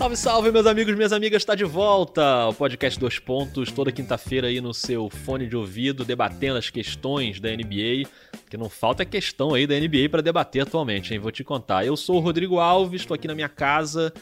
[0.00, 4.46] Salve, salve, meus amigos, minhas amigas, está de volta o podcast Dois Pontos, toda quinta-feira
[4.46, 8.08] aí no seu fone de ouvido, debatendo as questões da NBA,
[8.50, 11.20] que não falta questão aí da NBA para debater atualmente, hein?
[11.20, 11.86] Vou te contar.
[11.86, 14.12] Eu sou o Rodrigo Alves, estou aqui na minha casa,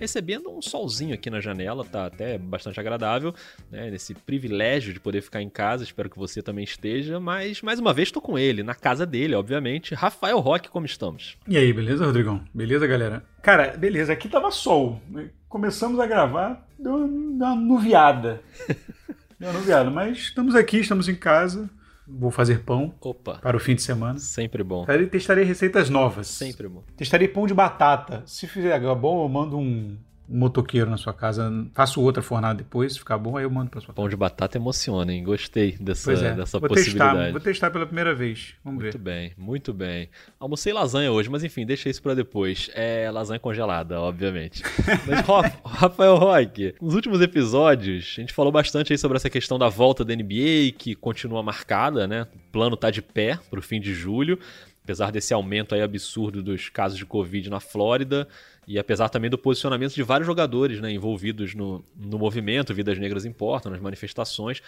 [0.00, 3.34] recebendo um solzinho aqui na janela, tá até bastante agradável,
[3.70, 3.90] né?
[3.90, 7.92] Nesse privilégio de poder ficar em casa, espero que você também esteja, mas mais uma
[7.92, 9.94] vez estou com ele, na casa dele, obviamente.
[9.94, 11.36] Rafael Roque, como estamos?
[11.46, 12.42] E aí, beleza, Rodrigão?
[12.54, 13.22] Beleza, galera?
[13.42, 14.98] Cara, beleza, aqui tava sol.
[15.46, 18.40] Começamos a gravar, deu uma nuviada.
[19.38, 21.68] deu uma nuviada, mas estamos aqui, estamos em casa.
[22.06, 23.38] Vou fazer pão Opa.
[23.38, 24.18] para o fim de semana.
[24.18, 24.84] Sempre bom.
[25.10, 26.26] Testarei receitas novas.
[26.26, 26.82] Sempre bom.
[26.96, 28.22] Testarei pão de batata.
[28.26, 29.96] Se fizer bom, eu mando um,
[30.28, 31.52] um motoqueiro na sua casa.
[31.74, 34.56] Faço outra fornada depois, se ficar bom, aí eu mando para sua Pão de batata
[34.56, 35.22] emociona, hein?
[35.22, 37.16] Gostei dessa, é, dessa vou possibilidade.
[37.18, 38.54] testar, vou testar pela primeira vez.
[38.64, 39.04] Vamos Muito ver.
[39.04, 40.08] bem, muito bem.
[40.40, 42.70] Almocei lasanha hoje, mas enfim, deixa isso pra depois.
[42.74, 44.62] É lasanha congelada, obviamente.
[45.06, 49.58] Mas, Ra- Rafael Roque, nos últimos episódios, a gente falou bastante aí sobre essa questão
[49.58, 52.26] da volta da NBA, que continua marcada, né?
[52.34, 54.38] O plano tá de pé pro fim de julho,
[54.82, 58.26] apesar desse aumento aí absurdo dos casos de Covid na Flórida.
[58.66, 63.24] E apesar também do posicionamento de vários jogadores né, envolvidos no, no movimento, Vidas Negras
[63.24, 64.58] Importam, nas manifestações.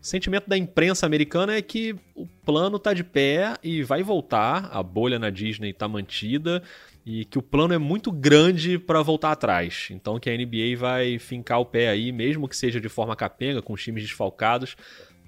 [0.00, 4.68] O sentimento da imprensa americana é que o plano está de pé e vai voltar,
[4.72, 6.62] a bolha na Disney está mantida
[7.06, 9.88] e que o plano é muito grande para voltar atrás.
[9.90, 13.62] Então que a NBA vai fincar o pé aí, mesmo que seja de forma capenga,
[13.62, 14.76] com os times desfalcados.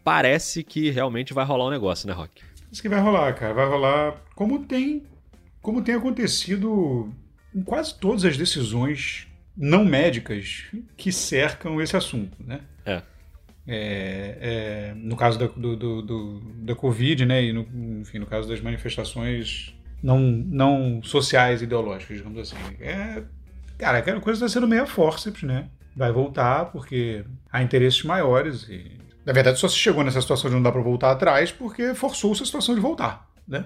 [0.02, 2.42] Parece que realmente vai rolar um negócio, né, Rock?
[2.70, 3.52] Isso que vai rolar, cara.
[3.52, 5.02] Vai rolar como tem,
[5.60, 7.12] como tem acontecido
[7.56, 9.26] em quase todas as decisões
[9.56, 10.64] não médicas
[10.96, 12.60] que cercam esse assunto, né?
[12.84, 13.02] É.
[13.68, 17.42] É, é, no caso da, do, do- do- da Covid, né?
[17.42, 17.66] E no,
[18.00, 22.56] enfim, no caso das manifestações não, não sociais ideológicas, digamos assim.
[22.78, 23.22] É,
[23.76, 25.68] cara, aquela coisa está sendo meio a forceps, né?
[25.96, 28.92] Vai voltar porque há interesses maiores e
[29.24, 32.44] na verdade, só se chegou nessa situação de não dar para voltar atrás porque forçou-se
[32.44, 33.64] a situação de voltar, né?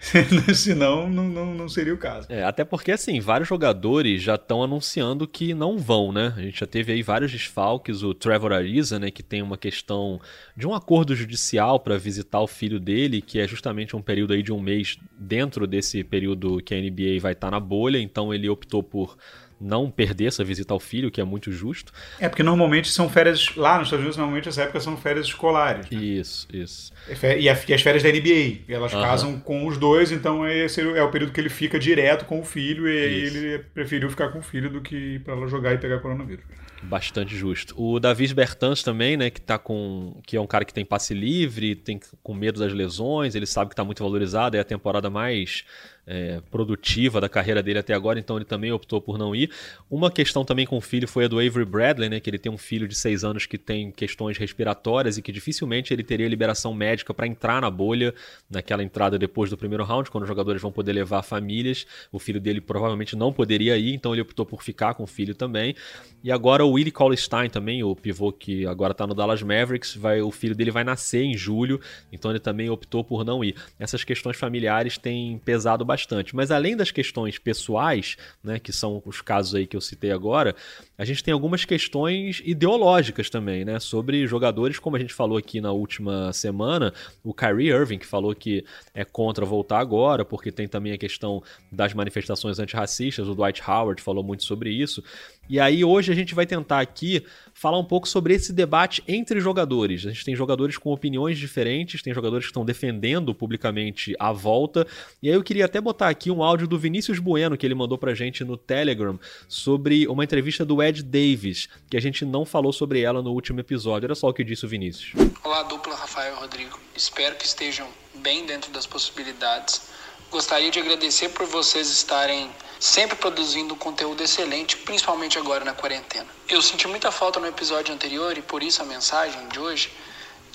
[0.54, 2.26] Senão, não, não, não seria o caso.
[2.30, 6.32] É, até porque, assim, vários jogadores já estão anunciando que não vão, né?
[6.36, 10.20] A gente já teve aí vários desfalques, o Trevor Ariza, né, que tem uma questão
[10.56, 14.42] de um acordo judicial para visitar o filho dele, que é justamente um período aí
[14.42, 18.48] de um mês dentro desse período que a NBA vai estar na bolha, então ele
[18.48, 19.16] optou por
[19.64, 21.92] não perder essa visita ao filho, que é muito justo.
[22.20, 25.88] É porque normalmente são férias, lá nos Estados Unidos, normalmente essa época são férias escolares.
[25.90, 25.98] né?
[25.98, 26.92] Isso, isso.
[27.08, 28.58] É E, as férias da NBA.
[28.68, 29.02] Elas Aham.
[29.02, 32.44] casam com os dois, então esse é o período que ele fica direto com o
[32.44, 33.36] filho, e Isso.
[33.38, 36.44] ele preferiu ficar com o filho do que pra lá jogar e pegar coronavírus.
[36.82, 37.74] Bastante justo.
[37.80, 40.20] O Davis Bertans também, né, que tá com.
[40.26, 43.70] que é um cara que tem passe livre, tem com medo das lesões, ele sabe
[43.70, 45.64] que tá muito valorizado, é a temporada mais
[46.06, 49.50] é, produtiva da carreira dele até agora, então ele também optou por não ir.
[49.90, 52.52] Uma questão também com o filho foi a do Avery Bradley, né, que ele tem
[52.52, 56.74] um filho de seis anos que tem questões respiratórias e que dificilmente ele teria liberação
[56.74, 58.14] médica para entrar na bolha,
[58.50, 61.86] naquela entrada depois do primeiro round, quando os jogadores vão poder levar famílias.
[62.12, 65.34] O filho dele provavelmente não poderia ir, então ele optou por ficar com o filho
[65.34, 65.74] também.
[66.22, 70.20] E agora o Willie Cauley-Stein também, o pivô que agora está no Dallas Mavericks, vai,
[70.20, 71.80] o filho dele vai nascer em julho,
[72.12, 73.54] então ele também optou por não ir.
[73.78, 75.93] Essas questões familiares têm pesado bastante.
[76.32, 80.54] Mas além das questões pessoais, né, que são os casos aí que eu citei agora,
[80.96, 85.60] a gente tem algumas questões ideológicas também, né, sobre jogadores, como a gente falou aqui
[85.60, 90.66] na última semana, o Kyrie Irving, que falou que é contra voltar agora, porque tem
[90.66, 95.02] também a questão das manifestações antirracistas, o Dwight Howard falou muito sobre isso.
[95.48, 99.40] E aí hoje a gente vai tentar aqui falar um pouco sobre esse debate entre
[99.40, 100.06] jogadores.
[100.06, 104.86] A gente tem jogadores com opiniões diferentes, tem jogadores que estão defendendo publicamente a volta.
[105.22, 107.96] E aí eu queria até botar aqui um áudio do Vinícius Bueno que ele mandou
[107.96, 109.18] pra gente no Telegram
[109.48, 113.60] sobre uma entrevista do Ed Davis, que a gente não falou sobre ela no último
[113.60, 114.06] episódio.
[114.06, 115.12] Olha só o que disse o Vinícius.
[115.42, 116.78] Olá, dupla Rafael Rodrigo.
[116.96, 119.93] Espero que estejam bem dentro das possibilidades.
[120.34, 122.50] Gostaria de agradecer por vocês estarem
[122.80, 126.26] sempre produzindo conteúdo excelente, principalmente agora na quarentena.
[126.48, 129.92] Eu senti muita falta no episódio anterior e por isso a mensagem de hoje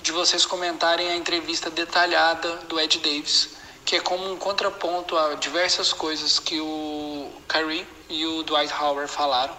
[0.02, 5.36] de vocês comentarem a entrevista detalhada do Ed Davis, que é como um contraponto a
[5.36, 9.56] diversas coisas que o Kyrie e o Dwight Howard falaram.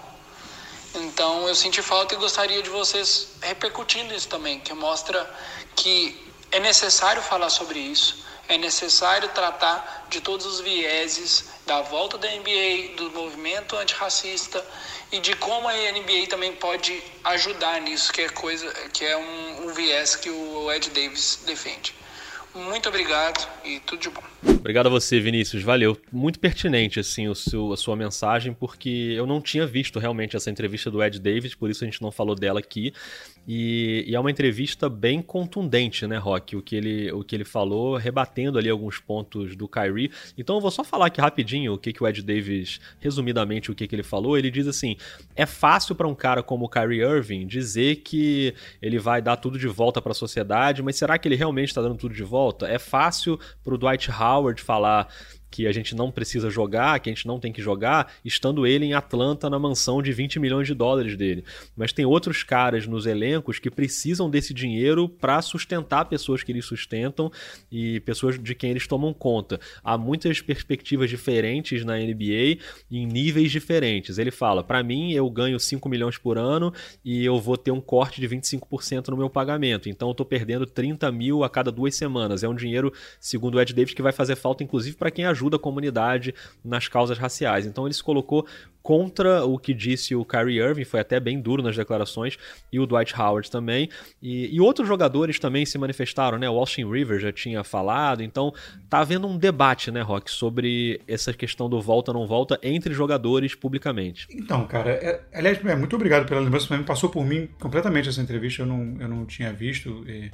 [0.94, 5.27] Então eu senti falta e gostaria de vocês repercutindo isso também, que mostra
[5.75, 12.17] que é necessário falar sobre isso, é necessário tratar de todos os vieses da volta
[12.17, 14.63] da NBA, do movimento antirracista
[15.11, 19.65] e de como a NBA também pode ajudar nisso, que é coisa, que é um,
[19.67, 21.95] um viés que o Ed Davis defende.
[22.53, 24.50] Muito obrigado e tudo de bom.
[24.62, 25.63] Obrigado a você, Vinícius.
[25.63, 25.98] Valeu.
[26.12, 30.52] Muito pertinente assim o seu, a sua mensagem, porque eu não tinha visto realmente essa
[30.52, 32.94] entrevista do Ed Davis, por isso a gente não falou dela aqui.
[33.48, 36.56] E, e, é uma entrevista bem contundente, né, Rock?
[36.56, 40.12] O que, ele, o que ele falou, rebatendo ali alguns pontos do Kyrie.
[40.38, 43.75] Então eu vou só falar aqui rapidinho o que, que o Ed Davis, resumidamente, o
[43.75, 44.38] que, que ele falou.
[44.38, 44.96] Ele diz assim:
[45.36, 49.58] é fácil para um cara como o Kyrie Irving dizer que ele vai dar tudo
[49.58, 52.68] de volta para a sociedade, mas será que ele realmente está dando tudo de volta?
[52.68, 55.07] É fácil para o Dwight Howard falar
[55.51, 58.86] que a gente não precisa jogar, que a gente não tem que jogar, estando ele
[58.86, 61.44] em Atlanta na mansão de 20 milhões de dólares dele.
[61.75, 66.65] Mas tem outros caras nos elencos que precisam desse dinheiro para sustentar pessoas que eles
[66.65, 67.30] sustentam
[67.69, 69.59] e pessoas de quem eles tomam conta.
[69.83, 72.57] Há muitas perspectivas diferentes na NBA
[72.89, 74.18] em níveis diferentes.
[74.18, 77.81] Ele fala: para mim, eu ganho 5 milhões por ano e eu vou ter um
[77.81, 79.89] corte de 25% no meu pagamento.
[79.89, 82.44] Então eu estou perdendo 30 mil a cada duas semanas.
[82.44, 85.40] É um dinheiro, segundo o Ed Davis, que vai fazer falta, inclusive, para quem ajuda
[85.41, 86.33] ajuda a comunidade
[86.63, 87.65] nas causas raciais.
[87.65, 88.45] Então ele se colocou
[88.83, 92.38] contra o que disse o Kyrie Irving, foi até bem duro nas declarações,
[92.71, 93.89] e o Dwight Howard também.
[94.21, 96.49] E, e outros jogadores também se manifestaram, né?
[96.49, 98.51] O Austin Rivers já tinha falado, então
[98.89, 103.53] tá havendo um debate, né, Rock, sobre essa questão do volta não volta entre jogadores
[103.53, 104.27] publicamente.
[104.31, 108.21] Então, cara, é, aliás, é, muito obrigado pela lembrança, também passou por mim completamente essa
[108.21, 110.03] entrevista, eu não, eu não tinha visto.
[110.07, 110.31] E,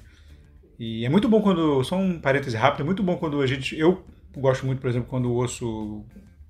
[0.79, 1.83] e é muito bom quando.
[1.83, 3.77] Só um parêntese rápido, é muito bom quando a gente.
[3.77, 4.05] Eu
[4.39, 6.05] gosto muito, por exemplo, quando ouço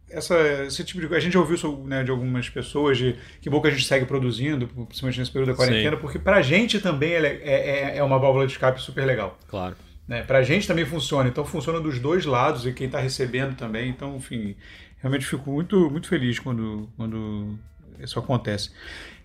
[0.10, 0.36] essa,
[0.66, 3.62] esse tipo de A gente já ouviu isso né, de algumas pessoas, de que bom
[3.62, 6.02] que a gente segue produzindo, principalmente nesse período da quarentena, Sim.
[6.02, 9.38] porque pra gente também é, é, é uma válvula de escape super legal.
[9.48, 9.76] Claro.
[10.08, 10.24] Né?
[10.24, 13.90] Pra gente também funciona, então funciona dos dois lados e quem tá recebendo também.
[13.90, 14.56] Então, enfim,
[15.00, 17.60] realmente fico muito, muito feliz quando, quando
[18.00, 18.72] isso acontece.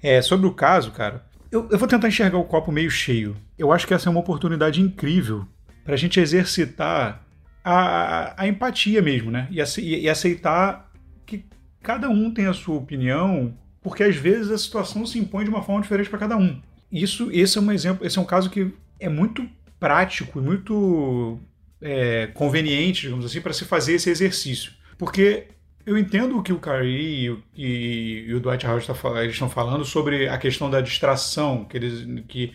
[0.02, 3.36] É, sobre o caso, cara, eu, eu vou tentar enxergar o copo meio cheio.
[3.56, 5.46] Eu acho que essa é uma oportunidade incrível
[5.84, 7.24] pra gente exercitar
[7.64, 9.48] a, a empatia mesmo, né?
[9.50, 9.60] E,
[10.00, 10.90] e aceitar
[11.24, 11.44] que
[11.82, 15.62] cada um tem a sua opinião, porque às vezes a situação se impõe de uma
[15.62, 16.60] forma diferente para cada um.
[16.90, 19.48] Isso, esse é um exemplo, esse é um caso que é muito
[19.80, 21.40] prático e muito
[21.80, 24.72] é, conveniente, digamos assim, para se fazer esse exercício.
[24.98, 25.48] Porque
[25.84, 29.84] eu entendo o que o Kyrie e, e, e o Dwight Howard tá, estão falando
[29.84, 32.52] sobre a questão da distração, que, eles, que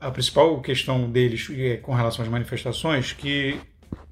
[0.00, 3.60] a principal questão deles é com relação às manifestações, que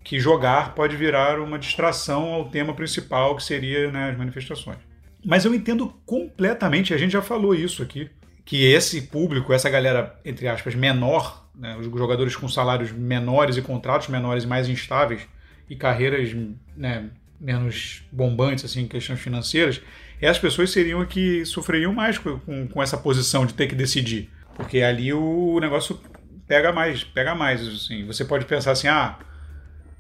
[0.03, 4.79] que jogar pode virar uma distração ao tema principal, que seria né, as manifestações.
[5.25, 8.11] Mas eu entendo completamente, a gente já falou isso aqui,
[8.45, 13.63] que esse público, essa galera, entre aspas, menor, né, os jogadores com salários menores e
[13.63, 15.27] contratos menores mais instáveis,
[15.69, 16.35] e carreiras
[16.75, 19.83] né, menos bombantes assim, em questões financeiras,
[20.21, 24.31] essas pessoas seriam que sofreriam mais com, com essa posição de ter que decidir.
[24.57, 26.01] Porque ali o negócio
[26.47, 27.67] pega mais, pega mais.
[27.67, 28.05] Assim.
[28.07, 29.19] Você pode pensar assim, ah,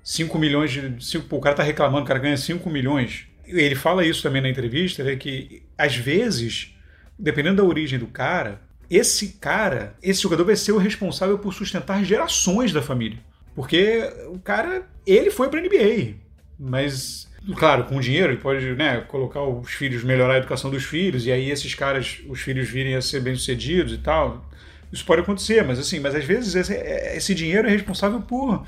[0.09, 1.05] 5 milhões de.
[1.05, 3.27] 5, o cara tá reclamando, o cara ganha 5 milhões.
[3.47, 6.75] Ele fala isso também na entrevista, né, que às vezes,
[7.19, 8.59] dependendo da origem do cara,
[8.89, 13.19] esse cara, esse jogador vai ser o responsável por sustentar gerações da família.
[13.55, 16.15] Porque o cara, ele foi para NBA,
[16.59, 21.27] mas claro, com dinheiro ele pode, né, colocar os filhos, melhorar a educação dos filhos
[21.27, 24.49] e aí esses caras, os filhos virem a ser bem-sucedidos e tal.
[24.91, 28.65] Isso pode acontecer, mas assim, mas às vezes esse, esse dinheiro é responsável por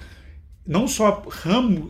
[0.71, 1.25] não só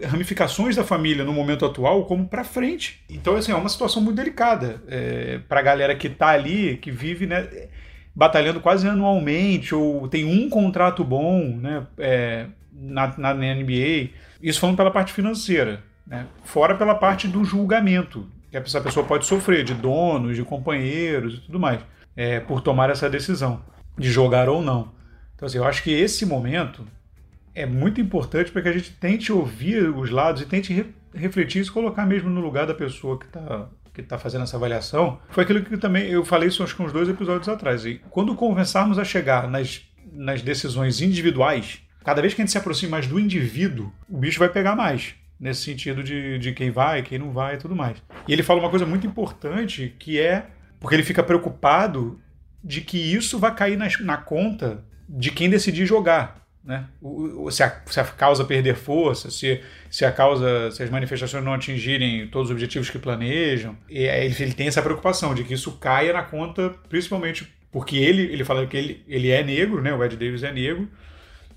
[0.09, 3.05] ramificações da família no momento atual, como para frente.
[3.11, 6.91] Então, assim, é uma situação muito delicada é, para a galera que está ali, que
[6.91, 7.47] vive né,
[8.15, 14.15] batalhando quase anualmente, ou tem um contrato bom né, é, na, na NBA.
[14.43, 15.85] Isso falando pela parte financeira.
[16.07, 21.35] Né, fora pela parte do julgamento, que essa pessoa pode sofrer de donos, de companheiros
[21.35, 21.83] e tudo mais,
[22.17, 23.63] é, por tomar essa decisão
[23.99, 24.91] de jogar ou não.
[25.37, 26.87] Então, assim, eu acho que esse momento
[27.55, 31.65] é muito importante para que a gente tente ouvir os lados e tente re refletir
[31.65, 35.19] e colocar mesmo no lugar da pessoa que está que tá fazendo essa avaliação.
[35.31, 37.85] Foi aquilo que também eu falei isso acho que uns dois episódios atrás.
[37.85, 42.59] E quando começarmos a chegar nas, nas decisões individuais, cada vez que a gente se
[42.59, 45.15] aproxima mais do indivíduo, o bicho vai pegar mais.
[45.39, 47.97] Nesse sentido de, de quem vai, quem não vai e tudo mais.
[48.29, 50.47] E ele fala uma coisa muito importante que é
[50.79, 52.21] porque ele fica preocupado
[52.63, 56.40] de que isso vai cair na, na conta de quem decidir jogar.
[56.71, 56.85] Né?
[57.51, 59.61] Se, a, se a causa perder força, se,
[59.91, 64.37] se a causa, se as manifestações não atingirem todos os objetivos que planejam, e ele,
[64.39, 68.65] ele tem essa preocupação de que isso caia na conta, principalmente porque ele, ele fala
[68.69, 69.93] que ele, ele é negro, né?
[69.93, 70.89] o Ed Davis é negro,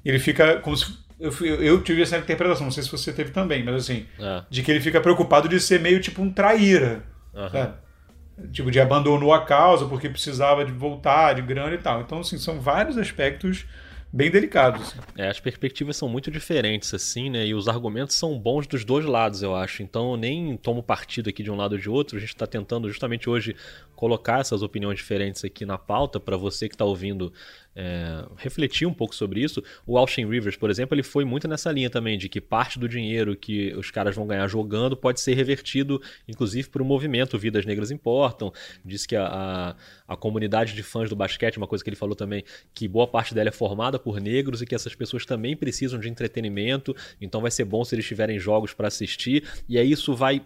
[0.04, 0.98] ele fica como se.
[1.20, 4.42] Eu, eu tive essa interpretação, não sei se você teve também, mas assim, é.
[4.50, 7.04] de que ele fica preocupado de ser meio tipo um traíra.
[7.36, 8.50] Uhum.
[8.52, 12.02] Tipo, de abandonou a causa porque precisava de voltar, de grana e tal.
[12.02, 13.68] Então, assim, são vários aspectos
[14.14, 14.94] bem delicados.
[15.18, 17.48] É, as perspectivas são muito diferentes, assim, né?
[17.48, 19.82] E os argumentos são bons dos dois lados, eu acho.
[19.82, 22.18] Então eu nem tomo partido aqui de um lado ou de outro.
[22.18, 23.56] A gente está tentando justamente hoje
[23.96, 27.34] colocar essas opiniões diferentes aqui na pauta para você que está ouvindo
[27.76, 29.64] é, refletir um pouco sobre isso.
[29.86, 32.88] O Austin Rivers, por exemplo, ele foi muito nessa linha também, de que parte do
[32.88, 37.66] dinheiro que os caras vão ganhar jogando pode ser revertido, inclusive, para o movimento Vidas
[37.66, 38.52] Negras Importam.
[38.84, 39.76] Disse que a, a,
[40.14, 43.34] a, comunidade de fãs do basquete, uma coisa que ele falou também, que boa parte
[43.34, 47.52] dela é formada por negros e que essas pessoas também precisam de entretenimento, então vai
[47.52, 50.42] ser bom se eles tiverem jogos para assistir, e aí isso vai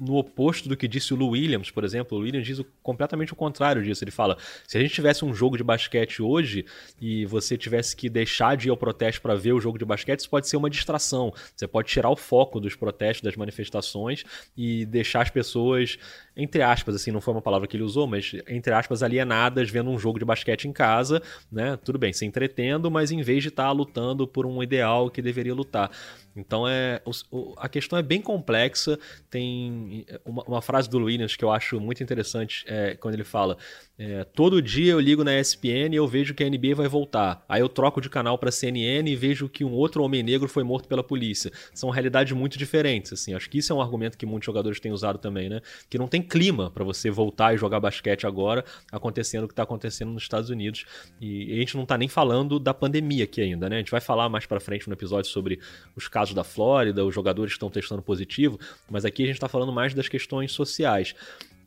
[0.00, 2.18] no oposto do que disse o Lou Williams, por exemplo.
[2.18, 4.02] O Williams diz o, completamente o contrário disso.
[4.02, 6.64] Ele fala: se a gente tivesse um jogo de basquete hoje
[7.00, 10.20] e você tivesse que deixar de ir ao protesto para ver o jogo de basquete,
[10.20, 11.32] isso pode ser uma distração.
[11.54, 14.24] Você pode tirar o foco dos protestos, das manifestações
[14.56, 15.98] e deixar as pessoas,
[16.36, 19.90] entre aspas, assim, não foi uma palavra que ele usou, mas entre aspas, alienadas vendo
[19.90, 21.78] um jogo de basquete em casa, né?
[21.84, 25.20] Tudo bem, se entretendo, mas em vez de estar tá lutando por um ideal que
[25.20, 25.90] deveria lutar.
[26.34, 28.98] Então é o, a questão é bem complexa.
[29.28, 33.56] Tem uma, uma, frase do Williams que eu acho muito interessante é, quando ele fala:
[33.98, 37.44] é, todo dia eu ligo na ESPN e eu vejo que a NBA vai voltar.
[37.48, 40.62] Aí eu troco de canal para CNN e vejo que um outro homem negro foi
[40.62, 41.50] morto pela polícia.
[41.74, 43.12] São realidades muito diferentes.
[43.12, 45.60] Assim, acho que isso é um argumento que muitos jogadores têm usado também, né?
[45.88, 49.64] Que não tem clima para você voltar e jogar basquete agora, acontecendo o que está
[49.64, 50.84] acontecendo nos Estados Unidos.
[51.20, 53.76] E a gente não está nem falando da pandemia aqui ainda, né?
[53.76, 55.58] A gente vai falar mais para frente no episódio sobre
[55.96, 58.58] os casos caso da Flórida, os jogadores estão testando positivo,
[58.90, 61.14] mas aqui a gente está falando mais das questões sociais.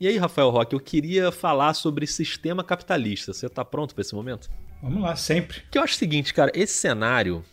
[0.00, 3.32] E aí, Rafael Roque, eu queria falar sobre sistema capitalista.
[3.32, 4.48] Você está pronto para esse momento?
[4.80, 5.62] Vamos lá, sempre.
[5.70, 7.44] Que eu acho o seguinte, cara, esse cenário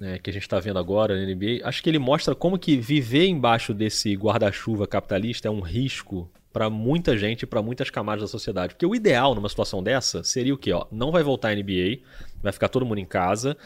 [0.00, 2.76] né, que a gente está vendo agora na NBA, acho que ele mostra como que
[2.76, 8.28] viver embaixo desse guarda-chuva capitalista é um risco para muita gente, para muitas camadas da
[8.28, 8.74] sociedade.
[8.74, 10.72] Porque o ideal numa situação dessa seria o quê?
[10.72, 11.98] Ó, não vai voltar a NBA,
[12.42, 13.56] vai ficar todo mundo em casa,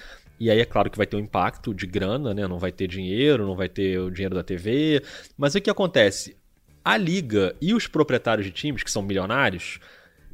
[0.43, 2.49] e aí é claro que vai ter um impacto de grana, né?
[2.49, 5.01] Não vai ter dinheiro, não vai ter o dinheiro da TV.
[5.39, 6.37] Mas o que acontece?
[6.85, 9.79] A liga e os proprietários de times, que são milionários,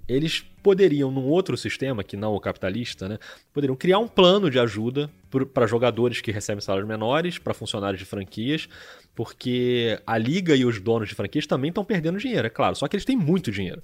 [0.09, 3.19] eles poderiam, num outro sistema, que não o capitalista, né,
[3.53, 5.11] poderiam criar um plano de ajuda
[5.53, 8.67] para jogadores que recebem salários menores, para funcionários de franquias,
[9.15, 12.89] porque a liga e os donos de franquias também estão perdendo dinheiro, é claro, só
[12.89, 13.83] que eles têm muito dinheiro.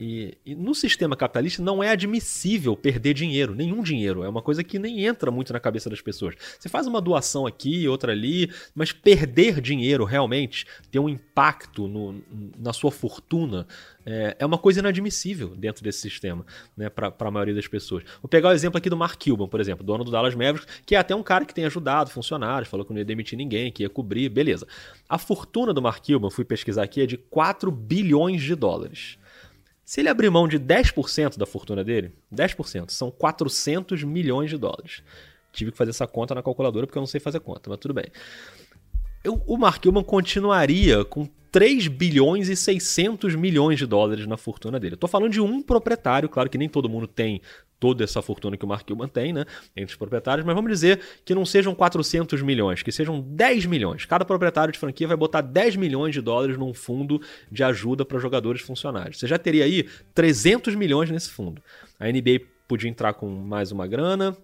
[0.00, 4.24] E, e, no sistema capitalista não é admissível perder dinheiro, nenhum dinheiro.
[4.24, 6.34] É uma coisa que nem entra muito na cabeça das pessoas.
[6.58, 12.14] Você faz uma doação aqui, outra ali, mas perder dinheiro realmente, ter um impacto no,
[12.58, 13.66] na sua fortuna,
[14.06, 18.02] é, é, uma coisa inadmissível dentro desse sistema, né, para a maioria das pessoas.
[18.22, 20.94] Vou pegar o exemplo aqui do Mark Cuban, por exemplo, dono do Dallas Mavericks, que
[20.94, 23.82] é até um cara que tem ajudado funcionários, falou que não ia demitir ninguém, que
[23.82, 24.66] ia cobrir, beleza.
[25.06, 29.18] A fortuna do Mark Cuban, fui pesquisar aqui, é de 4 bilhões de dólares.
[29.90, 35.02] Se ele abrir mão de 10% da fortuna dele, 10%, são 400 milhões de dólares.
[35.52, 37.94] Tive que fazer essa conta na calculadora porque eu não sei fazer conta, mas tudo
[37.94, 38.04] bem.
[39.24, 44.78] Eu, o Mark Cuban continuaria com 3 bilhões e 600 milhões de dólares na fortuna
[44.78, 44.94] dele.
[44.94, 47.42] Estou falando de um proprietário, claro que nem todo mundo tem
[47.80, 51.00] toda essa fortuna que o Mark Cuban tem, né, entre os proprietários, mas vamos dizer
[51.24, 54.04] que não sejam 400 milhões, que sejam 10 milhões.
[54.04, 57.20] Cada proprietário de franquia vai botar 10 milhões de dólares num fundo
[57.50, 59.18] de ajuda para jogadores funcionários.
[59.18, 61.62] Você já teria aí 300 milhões nesse fundo.
[61.98, 64.36] A NBA podia entrar com mais uma grana,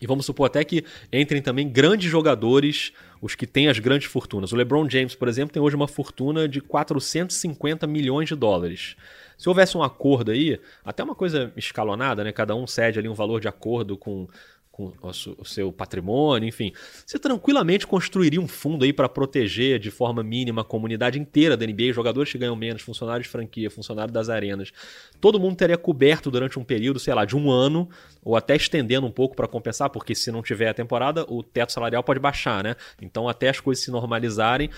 [0.00, 4.52] e vamos supor até que entrem também grandes jogadores, os que têm as grandes fortunas.
[4.52, 8.96] O LeBron James, por exemplo, tem hoje uma fortuna de 450 milhões de dólares.
[9.36, 12.32] Se houvesse um acordo aí, até uma coisa escalonada, né?
[12.32, 14.26] Cada um cede ali um valor de acordo com
[14.74, 16.72] com o seu patrimônio, enfim.
[17.06, 21.64] Você tranquilamente construiria um fundo aí para proteger de forma mínima a comunidade inteira da
[21.64, 24.72] NBA, jogadores que ganham menos, funcionários de franquia, funcionários das arenas.
[25.20, 27.88] Todo mundo teria coberto durante um período, sei lá, de um ano,
[28.24, 31.70] ou até estendendo um pouco para compensar, porque se não tiver a temporada, o teto
[31.70, 32.74] salarial pode baixar, né?
[33.00, 34.70] Então, até as coisas se normalizarem.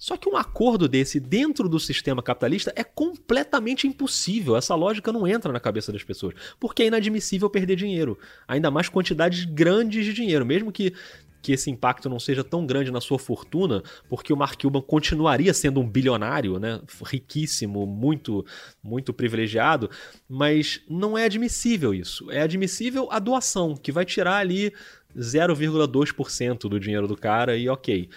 [0.00, 4.56] Só que um acordo desse dentro do sistema capitalista é completamente impossível.
[4.56, 6.34] Essa lógica não entra na cabeça das pessoas.
[6.58, 8.18] Porque é inadmissível perder dinheiro.
[8.48, 10.46] Ainda mais quantidades grandes de dinheiro.
[10.46, 10.94] Mesmo que,
[11.42, 15.52] que esse impacto não seja tão grande na sua fortuna, porque o Mark Cuban continuaria
[15.52, 16.80] sendo um bilionário, né?
[17.04, 18.42] riquíssimo, muito,
[18.82, 19.90] muito privilegiado.
[20.26, 22.30] Mas não é admissível isso.
[22.30, 24.72] É admissível a doação, que vai tirar ali
[25.14, 28.08] 0,2% do dinheiro do cara e ok.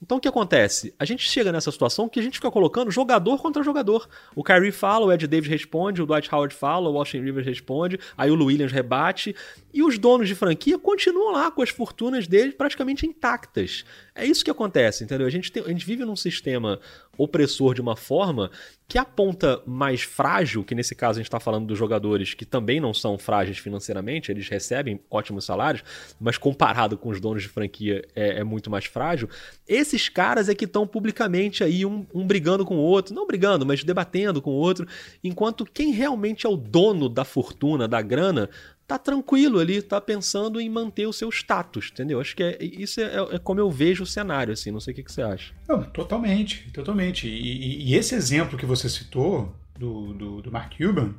[0.00, 0.94] Então o que acontece?
[0.98, 4.06] A gente chega nessa situação que a gente fica colocando jogador contra jogador.
[4.34, 7.98] O Kyrie fala, o Ed Davis responde, o Dwight Howard fala, o Washington Rivers responde,
[8.16, 9.34] aí o Williams rebate,
[9.72, 13.86] e os donos de franquia continuam lá com as fortunas deles praticamente intactas.
[14.14, 15.26] É isso que acontece, entendeu?
[15.26, 16.78] A gente, tem, a gente vive num sistema
[17.18, 18.50] opressor de uma forma
[18.88, 22.44] que a ponta mais frágil, que nesse caso a gente está falando dos jogadores que
[22.44, 25.82] também não são frágeis financeiramente, eles recebem ótimos salários,
[26.20, 29.28] mas comparado com os donos de franquia é, é muito mais frágil.
[29.66, 33.66] Esses caras é que estão publicamente aí, um, um, brigando com o outro, não brigando,
[33.66, 34.86] mas debatendo com o outro,
[35.22, 38.48] enquanto quem realmente é o dono da fortuna, da grana,
[38.86, 42.20] tá tranquilo ali, tá pensando em manter o seu status, entendeu?
[42.20, 44.94] Acho que é, isso é, é como eu vejo o cenário, assim, não sei o
[44.94, 45.52] que, que você acha.
[45.68, 47.26] Não, totalmente, totalmente.
[47.26, 51.14] E, e, esse exemplo que você citou do, do, do, Mark Cuban,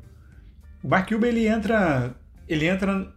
[0.81, 2.15] o Mark Cuban ele entra,
[2.47, 3.13] ele entra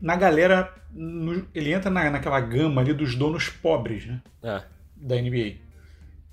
[0.00, 4.22] na galera, no, ele entra na, naquela gama ali dos donos pobres, né?
[4.42, 4.62] É.
[4.96, 5.54] Da NBA.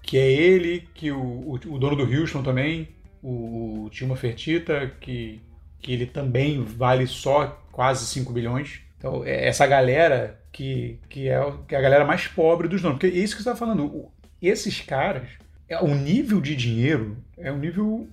[0.04, 2.90] Que é ele, que o, o, o dono do Houston também,
[3.24, 5.42] o, o Tilma Fertita, que,
[5.80, 8.82] que ele também vale só quase 5 bilhões.
[8.98, 13.00] Então, é essa galera que, que, é, que é a galera mais pobre dos donos.
[13.00, 14.10] Porque é isso que você está falando.
[14.42, 15.28] Esses caras,
[15.68, 18.08] é, o nível de dinheiro é um nível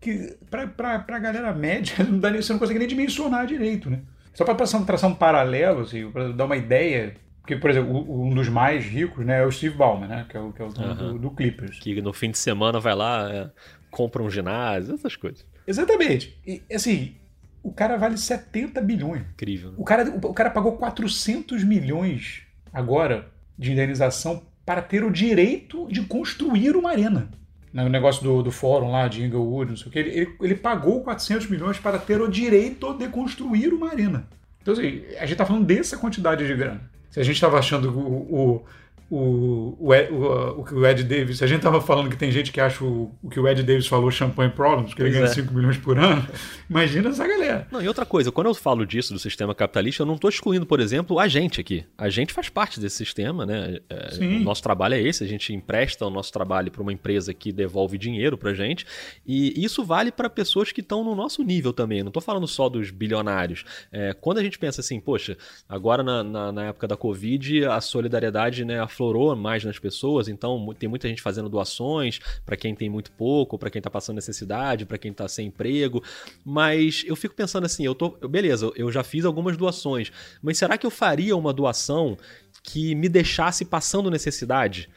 [0.00, 4.00] que, para a galera média, não dá, você não consegue nem dimensionar direito, né?
[4.34, 8.48] Só para traçar um paralelo, assim, para dar uma ideia, porque, por exemplo, um dos
[8.48, 10.26] mais ricos né, é o Steve Ballmer, né?
[10.28, 10.94] Que é o, que é o uhum.
[10.94, 11.78] do, do, Clippers.
[11.80, 13.50] Que no fim de semana vai lá, é,
[13.90, 15.44] compra um ginásio, essas coisas.
[15.66, 16.38] Exatamente.
[16.46, 17.16] E, assim,
[17.62, 19.22] o cara vale 70 bilhões.
[19.32, 19.70] Incrível.
[19.70, 19.76] Né?
[19.78, 25.88] O, cara, o, o cara pagou 400 milhões agora de indenização para ter o direito
[25.88, 27.30] de construir uma arena.
[27.72, 30.54] No negócio do, do fórum lá de Inglewood, não sei o que, ele, ele, ele
[30.54, 34.26] pagou 400 milhões para ter o direito de construir uma arena.
[34.60, 36.80] Então, assim, a gente está falando dessa quantidade de grana.
[37.10, 38.64] Se a gente estava achando o, o
[39.10, 41.42] o, o, o, o que o Ed Davis.
[41.42, 43.86] A gente tava falando que tem gente que acha o, o que o Ed Davis
[43.86, 45.28] falou Champagne Problems, que ele ganha é.
[45.28, 46.26] 5 milhões por ano.
[46.68, 47.66] Imagina essa galera.
[47.70, 50.66] Não, e outra coisa, quando eu falo disso, do sistema capitalista, eu não estou excluindo,
[50.66, 51.84] por exemplo, a gente aqui.
[51.96, 53.78] A gente faz parte desse sistema, né?
[53.88, 57.32] É, o nosso trabalho é esse, a gente empresta o nosso trabalho para uma empresa
[57.32, 58.84] que devolve dinheiro pra gente.
[59.26, 62.02] E isso vale para pessoas que estão no nosso nível também.
[62.02, 63.64] não estou falando só dos bilionários.
[63.90, 67.80] É, quando a gente pensa assim, poxa, agora na, na, na época da Covid, a
[67.80, 68.80] solidariedade, né?
[68.80, 73.12] A aflorou mais nas pessoas, então tem muita gente fazendo doações para quem tem muito
[73.12, 76.02] pouco, para quem está passando necessidade, para quem está sem emprego.
[76.44, 80.10] Mas eu fico pensando assim, eu tô, beleza, eu já fiz algumas doações,
[80.42, 82.18] mas será que eu faria uma doação
[82.62, 84.90] que me deixasse passando necessidade?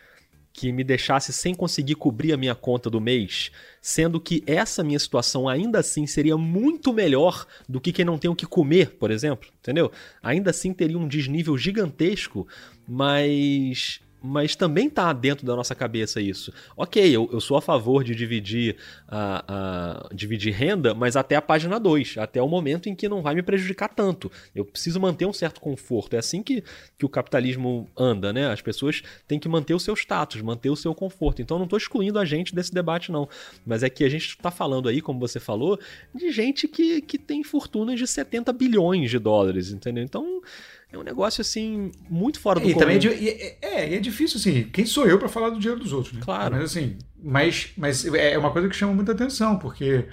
[0.54, 5.00] que me deixasse sem conseguir cobrir a minha conta do mês, sendo que essa minha
[5.00, 9.12] situação ainda assim seria muito melhor do que quem não tem o que comer, por
[9.12, 9.92] exemplo, entendeu?
[10.22, 12.48] Ainda assim teria um desnível gigantesco
[12.92, 16.54] mas mas também está dentro da nossa cabeça isso.
[16.78, 18.76] Ok, eu, eu sou a favor de dividir,
[19.08, 23.34] a, dividir renda, mas até a página 2, até o momento em que não vai
[23.34, 24.32] me prejudicar tanto.
[24.54, 26.16] Eu preciso manter um certo conforto.
[26.16, 26.64] É assim que,
[27.00, 28.52] que o capitalismo anda, né?
[28.52, 31.42] As pessoas têm que manter o seu status, manter o seu conforto.
[31.42, 33.28] Então não estou excluindo a gente desse debate, não.
[33.66, 35.80] Mas é que a gente está falando aí, como você falou,
[36.14, 40.04] de gente que, que tem fortunas de 70 bilhões de dólares, entendeu?
[40.04, 40.42] Então
[40.92, 42.86] é um negócio, assim, muito fora do e comum.
[42.86, 46.14] Também é, é, é, difícil, assim, quem sou eu para falar do dinheiro dos outros,
[46.14, 46.22] né?
[46.24, 46.56] Claro.
[46.56, 50.06] Mas, assim, mas, mas é uma coisa que chama muita atenção, porque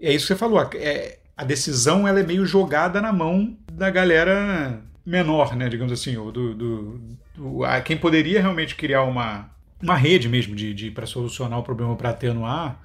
[0.00, 3.90] é isso que você falou, é, a decisão ela é meio jogada na mão da
[3.90, 7.00] galera menor, né, digamos assim, ou do, do,
[7.34, 9.50] do a, quem poderia realmente criar uma,
[9.82, 12.80] uma rede mesmo de, de para solucionar o problema para atenuar,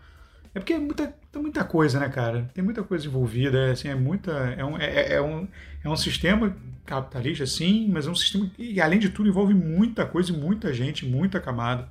[0.58, 2.50] é porque é muita, muita coisa, né, cara?
[2.54, 4.32] Tem muita coisa envolvida, é, assim, é muita.
[4.58, 5.48] É um, é, é, um,
[5.84, 10.06] é um sistema capitalista, sim, mas é um sistema que, além de tudo, envolve muita
[10.06, 11.88] coisa muita gente, muita camada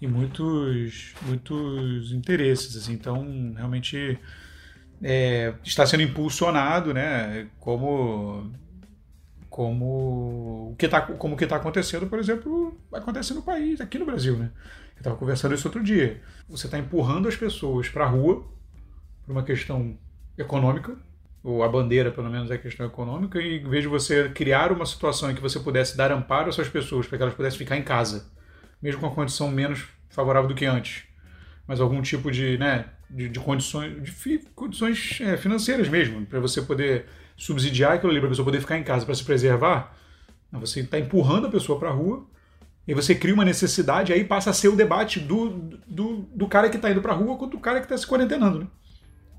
[0.00, 2.76] e muitos, muitos interesses.
[2.76, 2.92] Assim.
[2.92, 4.18] Então, realmente
[5.02, 7.48] é, está sendo impulsionado, né?
[7.58, 8.52] Como
[9.50, 14.06] como o que está como que tá acontecendo, por exemplo, acontece no país, aqui no
[14.06, 14.50] Brasil, né?
[14.98, 16.20] Eu estava conversando isso outro dia.
[16.48, 18.44] Você está empurrando as pessoas para a rua
[19.24, 19.96] por uma questão
[20.36, 20.96] econômica,
[21.42, 24.84] ou a bandeira, pelo menos, é questão econômica, e em vez de você criar uma
[24.84, 27.76] situação em que você pudesse dar amparo a essas pessoas para que elas pudessem ficar
[27.76, 28.28] em casa,
[28.82, 31.04] mesmo com uma condição menos favorável do que antes,
[31.66, 36.60] mas algum tipo de, né, de, de condições, de condições é, financeiras mesmo, para você
[36.60, 37.06] poder
[37.36, 39.96] subsidiar aquilo ali, para a pessoa poder ficar em casa para se preservar,
[40.50, 42.26] você está empurrando a pessoa para a rua,
[42.88, 45.50] e você cria uma necessidade, aí passa a ser o debate do,
[45.86, 48.06] do, do cara que está indo para a rua contra o cara que está se
[48.06, 48.66] quarentenando, né?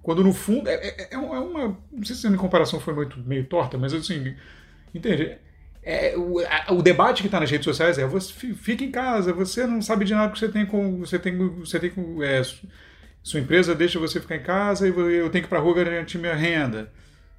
[0.04, 0.70] Quando no fundo.
[0.70, 1.76] É, é, é, uma.
[1.92, 4.36] Não sei se a minha comparação foi muito meio torta, mas assim.
[4.94, 5.36] Entende?
[5.82, 9.34] É, o, a, o debate que está nas redes sociais é você fica em casa,
[9.34, 11.00] você não sabe de nada que você tem com.
[11.00, 12.22] Você tem, você tem com.
[12.22, 12.44] É,
[13.24, 15.74] sua empresa deixa você ficar em casa e eu tenho que ir para a rua
[15.74, 16.92] garantir minha renda.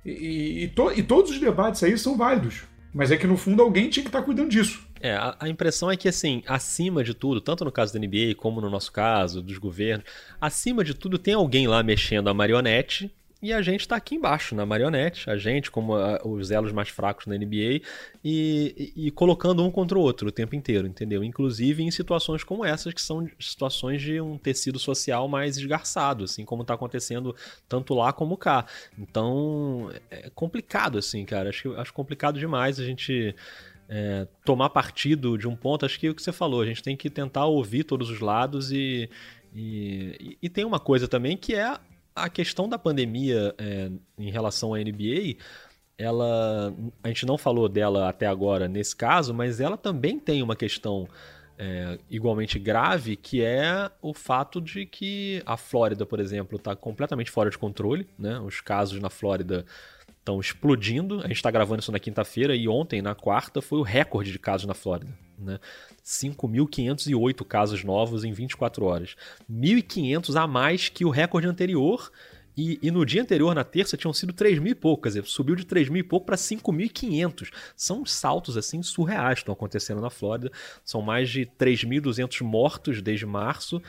[0.04, 2.62] E, e, to, e, todos os debates aí são válidos.
[2.92, 4.89] Mas é que no fundo alguém tinha que estar tá cuidando disso.
[5.00, 8.34] É, a, a, impressão é que, assim, acima de tudo, tanto no caso da NBA
[8.36, 10.04] como no nosso caso, dos governos,
[10.40, 13.10] acima de tudo tem alguém lá mexendo a marionete
[13.42, 16.90] e a gente está aqui embaixo, na marionete, a gente, como a, os elos mais
[16.90, 17.80] fracos na NBA,
[18.22, 21.24] e, e, e, colocando um contra o outro o tempo inteiro, entendeu?
[21.24, 26.44] Inclusive em situações como essas, que são situações de um tecido social mais esgarçado, assim
[26.44, 27.34] como está acontecendo
[27.66, 28.66] tanto lá como cá.
[28.98, 31.48] Então, é complicado, assim, cara.
[31.48, 33.34] Acho, acho complicado demais a gente.
[33.92, 36.80] É, tomar partido de um ponto, acho que é o que você falou, a gente
[36.80, 39.10] tem que tentar ouvir todos os lados e,
[39.52, 41.76] e, e, tem uma coisa também que é
[42.14, 45.34] a questão da pandemia é, em relação à NBA,
[45.98, 46.72] ela,
[47.02, 51.08] a gente não falou dela até agora nesse caso, mas ela também tem uma questão
[51.58, 57.30] é, igualmente grave, que é o fato de que a Flórida, por exemplo, está completamente
[57.30, 58.08] fora de controle.
[58.18, 58.40] Né?
[58.40, 59.66] Os casos na Flórida
[60.20, 61.18] estão explodindo.
[61.20, 64.38] A gente está gravando isso na quinta-feira e ontem, na quarta, foi o recorde de
[64.38, 65.12] casos na Flórida.
[65.38, 65.58] Né?
[66.04, 69.16] 5.508 casos novos em 24 horas.
[69.50, 72.12] 1.500 a mais que o recorde anterior.
[72.56, 75.24] E, e, no dia anterior, na terça, tinham sido 3 mil e pouco, quer dizer,
[75.24, 77.50] subiu de 3 mil e pouco para 5.500.
[77.74, 80.52] São saltos assim surreais que estão acontecendo na Flórida.
[80.84, 83.80] São mais de 3.200 mortos desde março.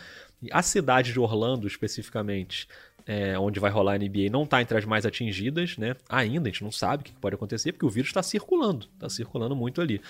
[0.52, 2.68] A cidade de Orlando, especificamente,
[3.06, 5.96] é, onde vai rolar a NBA, não está entre as mais atingidas, né?
[6.10, 9.10] Ainda, a gente não sabe o que pode acontecer, porque o vírus está circulando, está
[9.10, 10.02] circulando muito ali.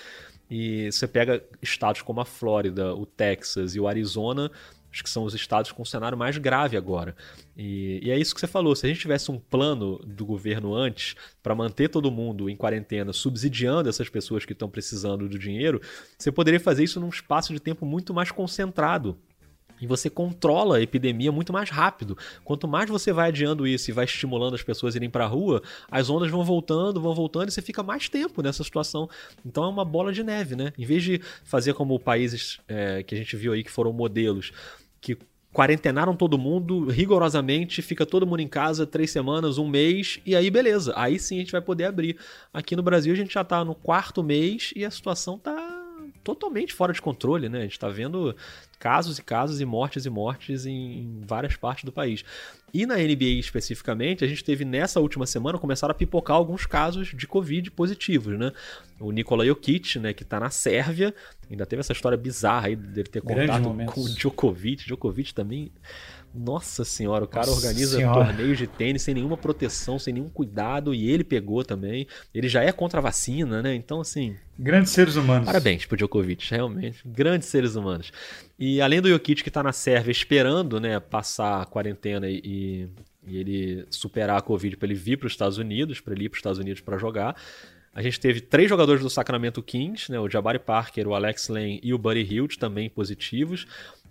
[0.50, 4.50] E você pega estados como a Flórida, o Texas e o Arizona,
[4.92, 7.16] acho que são os estados com o cenário mais grave agora.
[7.56, 10.74] E, e, é isso que você falou: se a gente tivesse um plano do governo
[10.74, 15.80] antes para manter todo mundo em quarentena, subsidiando essas pessoas que estão precisando do dinheiro,
[16.18, 19.18] você poderia fazer isso num espaço de tempo muito mais concentrado.
[19.82, 22.16] E você controla a epidemia muito mais rápido.
[22.44, 25.26] Quanto mais você vai adiando isso e vai estimulando as pessoas a irem para a
[25.26, 29.10] rua, as ondas vão voltando, vão voltando e você fica mais tempo nessa situação.
[29.44, 30.72] Então é uma bola de neve, né?
[30.78, 34.52] Em vez de fazer como países é, que a gente viu aí que foram modelos,
[35.00, 35.18] que
[35.52, 40.48] quarentenaram todo mundo rigorosamente, fica todo mundo em casa três semanas, um mês, e aí
[40.48, 40.92] beleza.
[40.94, 42.16] Aí sim a gente vai poder abrir.
[42.54, 45.71] Aqui no Brasil a gente já está no quarto mês e a situação está
[46.22, 47.58] totalmente fora de controle, né?
[47.58, 48.34] A gente está vendo
[48.78, 52.24] casos e casos e mortes e mortes em, várias partes do país.
[52.72, 57.12] E na NBA especificamente, a gente teve nessa última semana começaram a pipocar alguns casos
[57.14, 58.52] de Covid positivos, né?
[58.98, 61.14] O Nikola Jokic, né, que tá na Sérvia,
[61.50, 64.86] ainda teve essa história bizarra aí dele ter contato com o Djokovic.
[64.86, 65.70] Djokovic também
[66.34, 68.26] nossa senhora, o cara Nossa organiza senhora.
[68.26, 72.06] torneios de tênis sem nenhuma proteção, sem nenhum cuidado, e ele pegou também.
[72.34, 73.74] Ele já é contra a vacina, né?
[73.74, 74.34] Então, assim.
[74.58, 75.46] Grandes seres humanos.
[75.46, 77.00] Parabéns pro Djokovic, realmente.
[77.04, 78.12] Grandes seres humanos.
[78.58, 82.88] E além do Jokic que tá na Sérvia esperando, né, passar a quarentena e,
[83.26, 86.28] e ele superar a Covid para ele vir para os Estados Unidos, para ele ir
[86.28, 87.36] para os Estados Unidos para jogar.
[87.94, 91.78] A gente teve três jogadores do Sacramento Kings, né, o Jabari Parker, o Alex Lane
[91.82, 93.66] e o Buddy Hield também positivos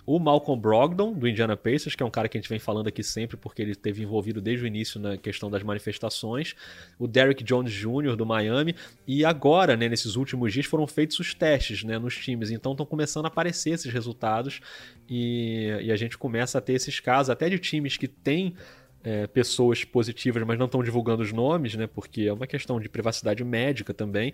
[0.05, 2.87] o Malcolm Brogdon, do Indiana Pacers, que é um cara que a gente vem falando
[2.87, 6.55] aqui sempre porque ele esteve envolvido desde o início na questão das manifestações,
[6.97, 8.75] o Derrick Jones Jr., do Miami,
[9.07, 12.85] e agora, né, nesses últimos dias, foram feitos os testes né, nos times, então estão
[12.85, 14.61] começando a aparecer esses resultados.
[15.09, 18.55] E, e a gente começa a ter esses casos, até de times que têm
[19.03, 21.87] é, pessoas positivas, mas não estão divulgando os nomes, né?
[21.87, 24.33] Porque é uma questão de privacidade médica também.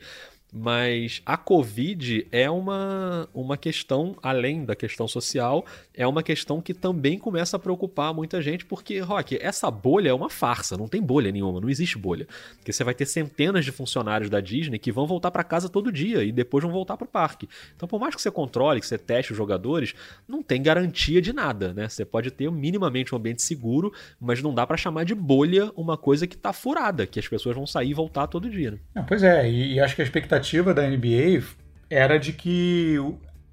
[0.51, 6.73] Mas a Covid é uma, uma questão, além da questão social, é uma questão que
[6.73, 11.01] também começa a preocupar muita gente, porque, Rock, essa bolha é uma farsa, não tem
[11.01, 12.25] bolha nenhuma, não existe bolha.
[12.55, 15.91] Porque você vai ter centenas de funcionários da Disney que vão voltar para casa todo
[15.91, 17.49] dia e depois vão voltar para o parque.
[17.75, 19.93] Então, por mais que você controle, que você teste os jogadores,
[20.25, 21.89] não tem garantia de nada, né?
[21.89, 25.95] Você pode ter minimamente um ambiente seguro, mas não dá para chamar de bolha uma
[25.95, 28.71] coisa que está furada, que as pessoas vão sair e voltar todo dia.
[28.71, 28.77] Né?
[28.95, 31.43] Ah, pois é, e, e acho que a expectativa da NBA
[31.89, 32.95] era de que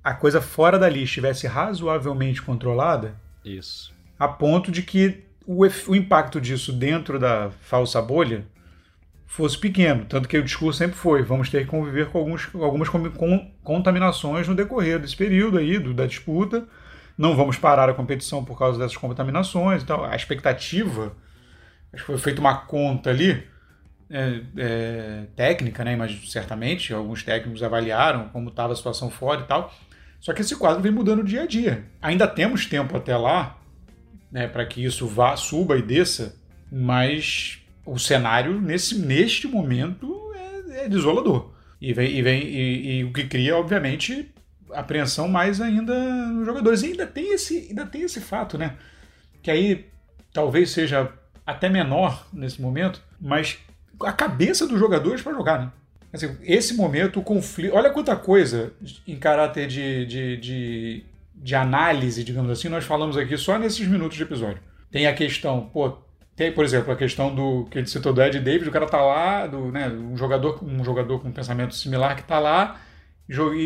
[0.02, 3.14] a coisa fora dali estivesse razoavelmente controlada.
[3.44, 3.92] Isso.
[4.18, 8.46] A ponto de que o, o impacto disso dentro da falsa bolha
[9.26, 10.06] fosse pequeno.
[10.06, 14.48] Tanto que o discurso sempre foi: vamos ter que conviver com, alguns, algumas com, contaminações
[14.48, 16.66] no decorrer desse período aí, do, da disputa.
[17.16, 19.82] Não vamos parar a competição por causa dessas contaminações.
[19.82, 21.14] Então, a expectativa,
[21.92, 23.44] acho que foi feita uma conta ali,
[24.10, 25.96] é, é, técnica, né?
[25.96, 29.72] Mas certamente alguns técnicos avaliaram como estava a situação fora e tal.
[30.20, 31.84] Só que esse quadro vem mudando dia a dia.
[32.00, 33.58] Ainda temos tempo até lá,
[34.32, 36.34] né, para que isso vá, suba e desça,
[36.72, 41.52] mas o cenário nesse, neste momento é, é desolador.
[41.80, 44.32] E, vem, e, vem e, e, o que cria, obviamente,
[44.72, 45.94] apreensão mais ainda
[46.28, 46.82] nos jogadores.
[46.82, 48.76] E ainda tem esse, ainda tem esse fato, né?
[49.42, 49.86] Que aí
[50.32, 51.12] talvez seja
[51.46, 53.58] até menor nesse momento, mas
[54.00, 55.72] a cabeça dos jogadores para jogar, né?
[56.12, 57.74] Assim, esse momento, o conflito.
[57.74, 58.72] Olha quanta coisa
[59.06, 64.16] em caráter de, de, de, de análise, digamos assim, nós falamos aqui só nesses minutos
[64.16, 64.60] de episódio.
[64.92, 65.98] Tem a questão, pô,
[66.36, 69.02] tem, por exemplo, a questão do que ele citou do Ed Davis, o cara tá
[69.02, 72.80] lá, do, né, um jogador, um jogador com um pensamento similar que tá lá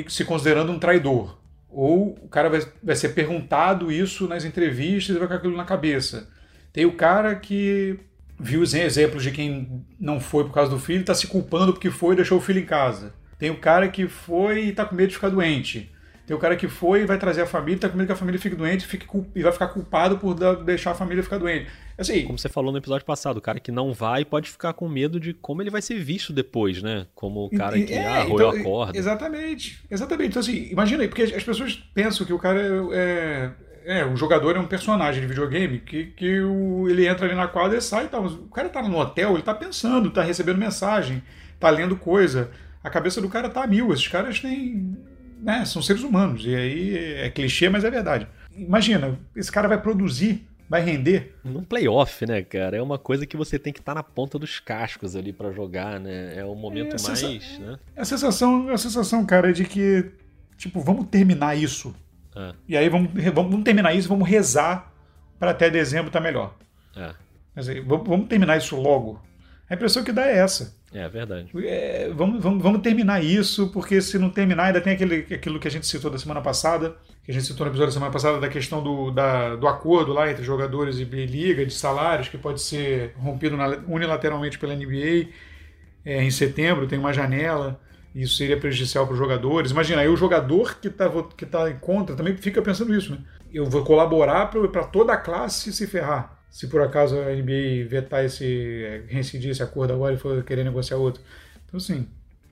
[0.09, 1.39] se considerando um traidor.
[1.71, 5.65] Ou o cara vai, vai ser perguntado isso nas entrevistas e vai com aquilo na
[5.65, 6.29] cabeça.
[6.73, 7.99] Tem o cara que
[8.39, 12.15] viu exemplos de quem não foi por causa do filho, está se culpando porque foi
[12.15, 13.13] e deixou o filho em casa.
[13.39, 15.93] Tem o cara que foi e está com medo de ficar doente.
[16.29, 18.17] Tem o cara que foi e vai trazer a família, está com medo que a
[18.17, 21.69] família fique doente fique, e vai ficar culpado por deixar a família ficar doente.
[21.97, 24.87] Assim, como você falou no episódio passado, o cara que não vai pode ficar com
[24.87, 27.07] medo de como ele vai ser visto depois, né?
[27.15, 28.99] Como o cara que é, ah, então, a corda.
[28.99, 30.29] Exatamente, exatamente.
[30.29, 32.61] Então, assim, imagina aí, porque as pessoas pensam que o cara
[32.93, 33.51] é,
[33.87, 37.49] é, o jogador é um personagem de videogame que, que o, ele entra ali na
[37.49, 38.27] quadra e sai e tal.
[38.27, 41.23] O cara tá no hotel, ele tá pensando, tá recebendo mensagem,
[41.59, 42.51] tá lendo coisa.
[42.85, 43.91] A cabeça do cara tá a mil.
[43.95, 44.95] Esses caras têm.
[45.41, 46.45] Né, são seres humanos.
[46.45, 48.27] E aí é clichê, mas é verdade.
[48.57, 51.35] Imagina, esse cara vai produzir vai render.
[51.43, 52.77] Num playoff, né, cara?
[52.77, 55.51] É uma coisa que você tem que estar tá na ponta dos cascos ali para
[55.51, 56.37] jogar, né?
[56.37, 57.19] É o momento é, mais.
[57.19, 57.59] Sensa...
[57.59, 57.79] Né?
[57.97, 60.11] A sensação, a sensação, cara, é de que,
[60.57, 61.95] tipo, vamos terminar isso.
[62.37, 62.53] É.
[62.69, 64.93] E aí vamos, vamos terminar isso, vamos rezar
[65.39, 66.55] para até dezembro tá melhor.
[66.95, 67.15] É.
[67.57, 69.23] Dizer, vamos terminar isso logo.
[69.69, 70.77] A impressão que dá é essa.
[70.93, 71.51] É, verdade.
[71.67, 75.69] É, vamos, vamos, vamos terminar isso, porque se não terminar, ainda tem aquele, aquilo que
[75.69, 78.41] a gente citou da semana passada, que a gente citou no episódio da semana passada,
[78.41, 82.63] da questão do, da, do acordo lá entre jogadores e liga, de salários, que pode
[82.63, 85.29] ser rompido na, unilateralmente pela NBA
[86.05, 87.79] é, em setembro, tem uma janela
[88.15, 89.71] isso seria prejudicial para os jogadores.
[89.71, 93.19] Imagina, aí o jogador que está que tá em contra também fica pensando isso, né?
[93.53, 96.38] Eu vou colaborar para toda a classe se ferrar.
[96.51, 100.97] Se por acaso a NBA vetar esse, reincidir esse acordo agora e for querer negociar
[100.97, 101.23] outro.
[101.67, 102.09] Então, assim,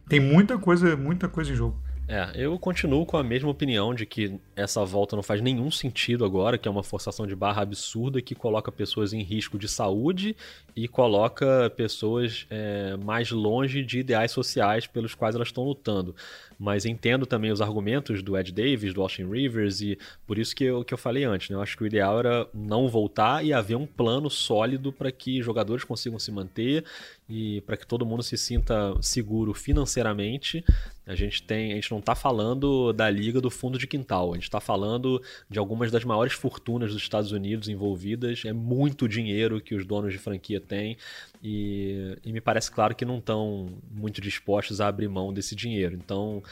[0.09, 1.81] tem muita coisa, muita coisa em jogo.
[2.09, 6.25] É, eu continuo com a mesma opinião de que essa volta não faz nenhum sentido
[6.25, 10.37] agora, que é uma forçação de barra absurda que coloca pessoas em risco de saúde
[10.77, 16.15] e coloca pessoas é, mais longe de ideais sociais pelos quais elas estão lutando
[16.59, 20.65] mas entendo também os argumentos do Ed Davis, do Austin Rivers, e por isso que
[20.65, 21.57] eu, que eu falei antes, né?
[21.57, 25.43] Eu acho que o ideal era não voltar e haver um plano sólido para que
[25.43, 26.85] jogadores consigam se manter
[27.29, 30.65] e para que todo mundo se sinta seguro financeiramente.
[31.07, 34.35] A gente tem, a gente não está falando da liga do fundo de quintal, a
[34.35, 38.43] gente está falando de algumas das maiores fortunas dos Estados Unidos envolvidas.
[38.45, 40.97] É muito dinheiro que os donos de franquia têm
[41.43, 45.95] e, e me parece claro que não estão muito dispostos a abrir mão desse dinheiro.
[45.95, 46.43] Então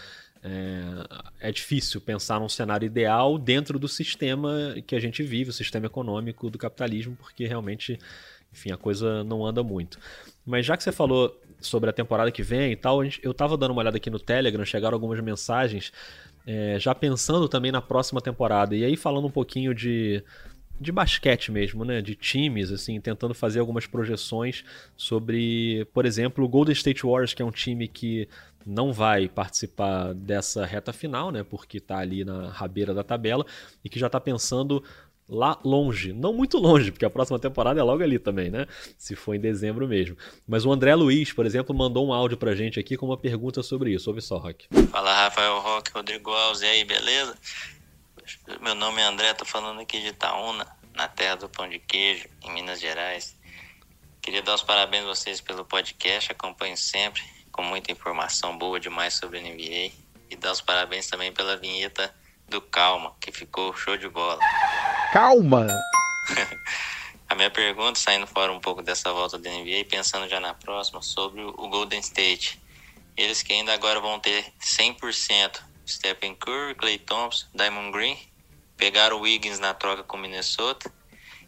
[0.45, 5.53] é, é, difícil pensar num cenário ideal dentro do sistema que a gente vive, o
[5.55, 7.99] sistema econômico do capitalismo, porque realmente,
[8.53, 9.99] enfim, a coisa não anda muito.
[10.45, 13.71] Mas já que você falou sobre a temporada que vem e tal, eu estava dando
[13.71, 15.91] uma olhada aqui no Telegram, chegaram algumas mensagens,
[16.47, 18.77] é, já pensando também na próxima temporada.
[18.77, 20.23] E aí falando um pouquinho de
[20.81, 22.03] de basquete mesmo, né?
[22.03, 24.65] De times, assim, tentando fazer algumas projeções
[24.97, 28.29] sobre, por exemplo, o Golden State Warriors, que é um time que
[28.67, 31.45] não vai participar dessa reta final, né?
[31.45, 33.45] Porque está ali na rabeira da tabela
[33.85, 34.83] e que já está pensando
[35.29, 38.67] lá longe, não muito longe, porque a próxima temporada é logo ali também, né?
[38.99, 40.17] Se for em dezembro mesmo.
[40.47, 43.63] Mas o André Luiz, por exemplo, mandou um áudio pra gente aqui com uma pergunta
[43.63, 44.11] sobre isso.
[44.11, 44.67] Ouve só, Rock.
[44.91, 47.37] Fala, Rafael Rock, Rodrigo Alves, e aí, beleza?
[48.61, 52.29] Meu nome é André, tô falando aqui de Itaúna, na terra do pão de queijo,
[52.43, 53.37] em Minas Gerais.
[54.21, 57.23] Queria dar os parabéns a vocês pelo podcast, acompanho sempre,
[57.55, 59.93] com muita informação boa demais sobre a NBA.
[60.29, 62.13] E dar os parabéns também pela vinheta
[62.49, 64.41] do Calma, que ficou show de bola.
[65.13, 65.69] Calma!
[67.31, 70.53] a minha pergunta, saindo fora um pouco dessa volta da NBA e pensando já na
[70.53, 72.61] próxima, sobre o Golden State.
[73.17, 78.19] Eles que ainda agora vão ter 100% Stephen Curry, Clay Thompson, Diamond Green,
[78.77, 80.93] pegaram o Wiggins na troca com Minnesota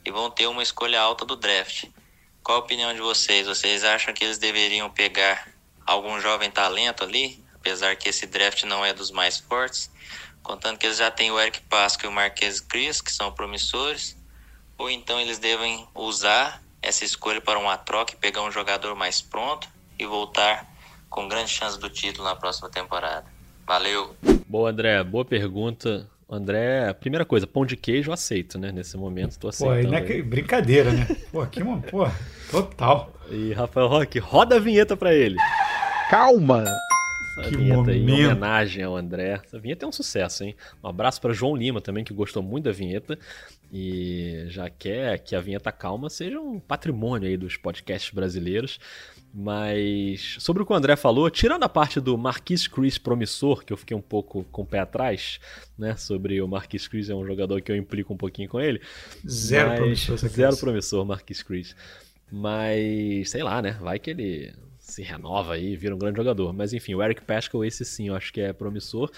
[0.05, 1.87] e vão ter uma escolha alta do draft.
[2.45, 3.49] Qual a opinião de vocês?
[3.49, 5.56] Vocês acham que eles deveriam pegar
[5.87, 9.91] algum jovem talento ali, apesar que esse draft não é dos mais fortes,
[10.43, 14.17] contando que eles já têm o Eric Pasco e o Marquês Cris, que são promissores,
[14.77, 19.21] ou então eles devem usar essa escolha para uma troca e pegar um jogador mais
[19.21, 19.69] pronto
[19.99, 20.67] e voltar
[21.09, 23.25] com grande chance do título na próxima temporada.
[23.67, 24.15] Valeu.
[24.47, 25.03] Boa, André.
[25.03, 26.09] Boa pergunta.
[26.29, 28.73] André, primeira coisa, pão de queijo eu aceito, né?
[28.73, 29.89] Nesse momento, tô aceitando.
[29.89, 31.07] Pô, é brincadeira, né?
[31.31, 32.09] Pô, aqui, uma, pô,
[32.51, 33.13] total.
[33.31, 35.37] E Rafael Roque, roda a vinheta para ele.
[36.11, 36.65] Calma!
[37.39, 39.41] Essa Que vinheta aí, em homenagem ao André.
[39.45, 40.55] Essa vinheta é um sucesso, hein?
[40.83, 43.19] Um abraço para João Lima também, que gostou muito da vinheta.
[43.73, 48.79] E já quer que a vinheta calma seja um patrimônio aí dos podcasts brasileiros.
[49.35, 53.73] Mas sobre o que o André falou, tirando a parte do Marquis Chris promissor, que
[53.73, 55.39] eu fiquei um pouco com o pé atrás,
[55.77, 55.95] né?
[55.97, 58.81] Sobre o Marquis Chris é um jogador que eu implico um pouquinho com ele.
[59.29, 61.77] Zero Mas- promissor Zero promissor, Marquis Chris.
[62.33, 63.73] Mas, sei lá, né?
[63.81, 64.55] Vai que ele
[64.97, 66.55] se renova aí vira um grande jogador.
[66.55, 69.11] Mas enfim, o Eric Pascal, esse sim, eu acho que é promissor.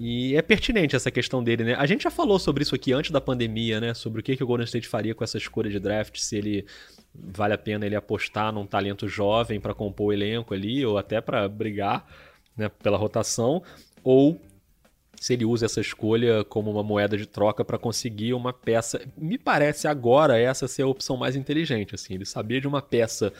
[0.00, 1.74] E é pertinente essa questão dele, né?
[1.74, 3.92] A gente já falou sobre isso aqui antes da pandemia, né?
[3.92, 6.66] Sobre o que, que o Golden State faria com essa escolha de draft, se ele
[7.14, 11.20] vale a pena ele apostar num talento jovem para compor o elenco ali, ou até
[11.20, 12.04] para brigar
[12.56, 13.62] né, pela rotação,
[14.02, 14.40] ou
[15.20, 19.00] se ele usa essa escolha como uma moeda de troca para conseguir uma peça.
[19.16, 23.32] Me parece agora essa ser a opção mais inteligente, assim, ele sabia de uma peça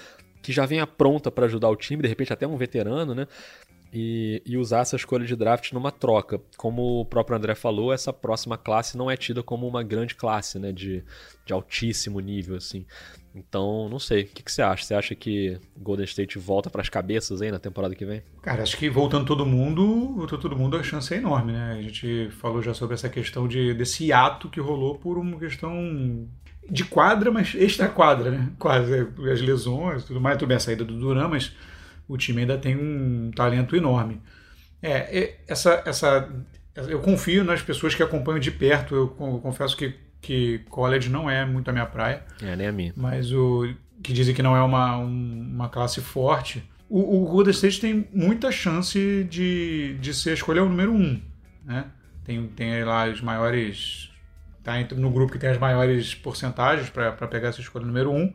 [0.44, 3.26] que já venha pronta para ajudar o time, de repente até um veterano, né?
[3.90, 6.38] E, e usar essa escolha de draft numa troca.
[6.59, 10.59] Como o próprio André falou, essa próxima classe não é tida como uma grande classe,
[10.59, 10.70] né?
[10.70, 11.02] De,
[11.46, 12.85] de altíssimo nível, assim.
[13.35, 14.24] Então, não sei.
[14.24, 14.85] O que, que você acha?
[14.85, 18.22] Você acha que Golden State volta para as cabeças aí na temporada que vem?
[18.42, 21.76] Cara, acho que voltando todo mundo, voltando todo mundo, a chance é enorme, né?
[21.78, 26.28] A gente falou já sobre essa questão de, desse ato que rolou por uma questão
[26.70, 28.48] de quadra, mas extra quadra, né?
[28.59, 31.53] Quase as lesões, tudo mais, tudo bem a saída do Duran, mas
[32.09, 34.20] o time ainda tem um talento enorme.
[34.83, 36.29] É, essa, essa,
[36.88, 38.94] eu confio nas pessoas que acompanham de perto.
[38.94, 42.72] Eu con- confesso que, que college não é muito a minha praia É, nem a
[42.72, 42.92] minha.
[42.96, 43.72] mas o
[44.03, 46.62] que dizem que não é uma, um- uma classe forte.
[46.88, 51.20] O, o Golden State tem muita chance de, de ser a escolha número um,
[51.64, 51.87] né?
[52.24, 54.11] Tem, tem lá os maiores...
[54.64, 58.33] Tá no grupo que tem as maiores porcentagens para pegar essa escolha número um.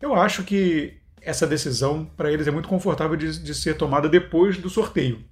[0.00, 4.56] Eu acho que essa decisão para eles é muito confortável de, de ser tomada depois
[4.58, 5.24] do sorteio,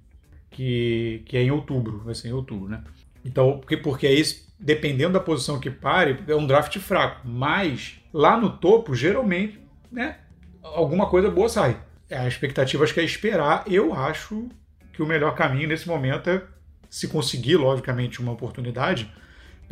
[0.49, 2.83] que, que é em outubro, vai ser em outubro, né?
[3.23, 4.21] Então, porque, porque aí,
[4.59, 7.25] dependendo da posição que pare, é um draft fraco.
[7.25, 10.17] Mas lá no topo, geralmente, né,
[10.61, 11.77] alguma coisa boa sai.
[12.11, 13.63] A expectativa acho que é esperar.
[13.67, 14.49] Eu acho
[14.91, 16.43] que o melhor caminho nesse momento é,
[16.89, 19.09] se conseguir, logicamente, uma oportunidade,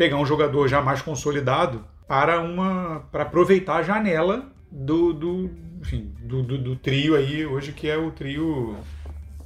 [0.02, 6.12] pegar um jogador já mais consolidado para uma para aproveitar a janela do, do, enfim,
[6.24, 8.76] do, do, do trio aí hoje que é o trio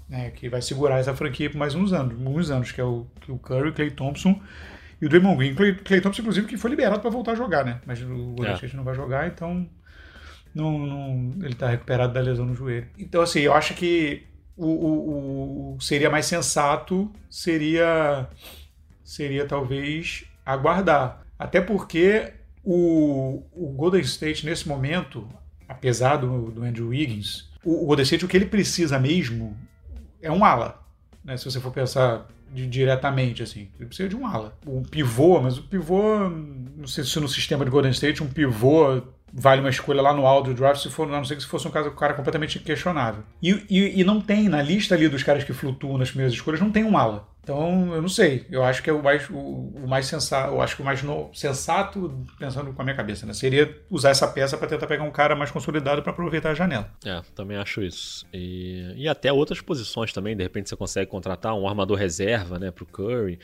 [0.08, 3.06] né, que vai segurar essa franquia por mais uns anos, uns anos que é o,
[3.20, 4.40] que o Curry, Clay Thompson
[5.02, 5.54] e o Draymond Green.
[5.56, 7.82] Clay, Clay Thompson inclusive que foi liberado para voltar a jogar, né?
[7.86, 8.56] Mas o Golden É.
[8.56, 9.68] State não vai jogar, então
[10.54, 12.88] não, não- ele está recuperado da lesão no joelho.
[12.98, 14.24] Então assim, eu acho que
[14.56, 18.30] o, o- o- seria mais sensato seria
[19.04, 21.26] seria talvez aguardar.
[21.38, 25.28] Até porque o, o Golden State, nesse momento,
[25.68, 29.58] apesar do, do Andrew Wiggins, o, o Golden State, o que ele precisa mesmo
[30.22, 30.82] é um ala.
[31.24, 31.36] Né?
[31.38, 34.58] Se você for pensar de- diretamente, assim, ele precisa de um ala.
[34.66, 39.02] Um pivô, mas o pivô, não sei se no sistema de Golden State, um pivô
[39.38, 41.48] vale uma escolha lá no alto do draft, se for, a não ser que se
[41.48, 43.22] fosse um caso, um cara completamente inquestionável.
[43.44, 46.62] E, e, e não tem, na lista ali dos caras que flutuam nas primeiras escolhas,
[46.62, 47.28] não tem um ala.
[47.46, 48.44] Então, eu não sei.
[48.50, 51.04] Eu acho que é o mais, o, o mais sensato, eu acho que o mais
[51.04, 55.04] no- sensato, pensando com a minha cabeça, né, seria usar essa peça para tentar pegar
[55.04, 56.90] um cara mais consolidado para aproveitar a janela.
[57.06, 58.26] É, também acho isso.
[58.34, 62.72] E, e até outras posições também, de repente você consegue contratar um armador reserva, né,
[62.72, 63.40] pro Curry.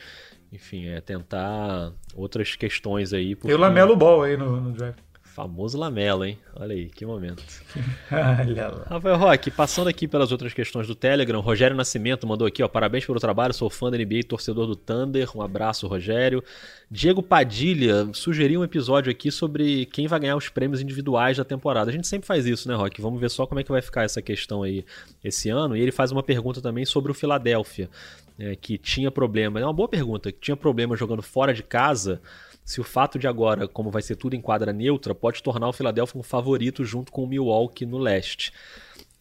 [0.52, 3.36] Enfim, é tentar outras questões aí.
[3.36, 4.98] Tem o Lamelo Ball aí no, no draft.
[5.34, 6.38] Famoso Lamelo, hein?
[6.54, 7.42] Olha aí, que momento.
[8.12, 8.84] Olha lá.
[8.86, 13.06] Rafael Roque, passando aqui pelas outras questões do Telegram, Rogério Nascimento mandou aqui, ó, parabéns
[13.06, 16.44] pelo trabalho, sou fã da NBA e torcedor do Thunder, um abraço, Rogério.
[16.90, 21.88] Diego Padilha sugeriu um episódio aqui sobre quem vai ganhar os prêmios individuais da temporada.
[21.88, 23.00] A gente sempre faz isso, né, Roque?
[23.00, 24.84] Vamos ver só como é que vai ficar essa questão aí
[25.24, 25.74] esse ano.
[25.74, 27.88] E ele faz uma pergunta também sobre o Philadelphia,
[28.38, 32.20] é, que tinha problema, é uma boa pergunta, que tinha problema jogando fora de casa
[32.64, 35.72] se o fato de agora, como vai ser tudo em quadra neutra, pode tornar o
[35.72, 38.52] Philadelphia um favorito junto com o Milwaukee no leste.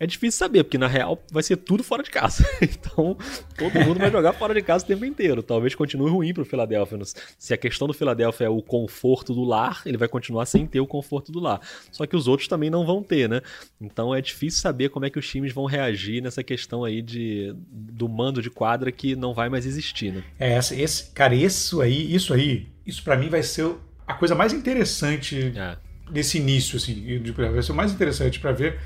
[0.01, 2.43] É difícil saber, porque na real vai ser tudo fora de casa.
[2.59, 3.15] Então,
[3.55, 5.43] todo mundo vai jogar fora de casa o tempo inteiro.
[5.43, 6.97] Talvez continue ruim pro Philadelphia.
[7.37, 10.79] Se a questão do Philadelphia é o conforto do lar, ele vai continuar sem ter
[10.79, 11.61] o conforto do lar.
[11.91, 13.41] Só que os outros também não vão ter, né?
[13.79, 17.53] Então é difícil saber como é que os times vão reagir nessa questão aí de,
[17.69, 20.23] do mando de quadra que não vai mais existir, né?
[20.39, 23.75] É, esse, cara, isso aí, isso aí, isso para mim vai ser
[24.07, 25.77] a coisa mais interessante É.
[26.11, 28.79] desse início, assim, vai ser o mais interessante para ver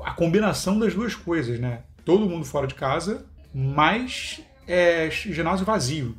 [0.00, 1.80] a combinação das duas coisas, né?
[2.04, 3.24] Todo mundo fora de casa,
[3.54, 6.16] mas é, ginásio vazio.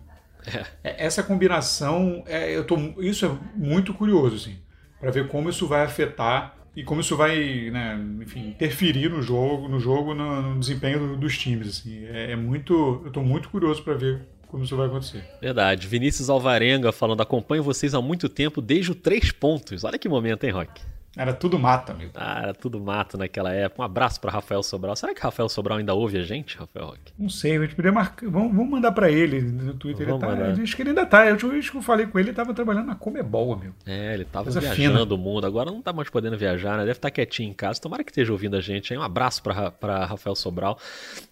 [0.84, 4.58] É, Essa combinação, é, eu tô, isso é muito curioso, assim,
[5.00, 9.68] para ver como isso vai afetar e como isso vai, né, enfim, interferir no jogo,
[9.68, 11.68] no jogo, no, no desempenho dos times.
[11.68, 12.06] Assim.
[12.06, 14.22] É, é, muito, eu estou muito curioso para ver
[14.54, 15.26] como isso vai acontecer.
[15.42, 15.88] Verdade.
[15.88, 19.84] Vinícius Alvarenga falando, acompanho vocês há muito tempo, desde o três pontos.
[19.84, 20.80] Olha que momento, hein, Rock?
[21.18, 22.12] Era tudo mato, amigo.
[22.14, 23.82] Ah, era tudo mato naquela época.
[23.82, 24.96] Um abraço para Rafael Sobral.
[24.96, 27.00] Será que Rafael Sobral ainda ouve a gente, Rafael Rock?
[27.18, 28.30] Não sei, a gente poderia marcar.
[28.30, 30.08] Vamos, vamos mandar para ele no Twitter.
[30.08, 31.28] Vamos ele tá, acho que ele ainda tá.
[31.28, 33.74] Eu que eu falei com ele, ele tava trabalhando na Comebol, amigo.
[33.88, 35.14] É, ele tava Coisa viajando fina.
[35.14, 35.48] o mundo.
[35.48, 36.80] Agora não tá mais podendo viajar, né?
[36.80, 37.82] Deve estar tá quietinho em casa.
[37.82, 38.94] Tomara que esteja ouvindo a gente.
[38.94, 39.00] Hein?
[39.00, 40.78] Um abraço para Rafael Sobral.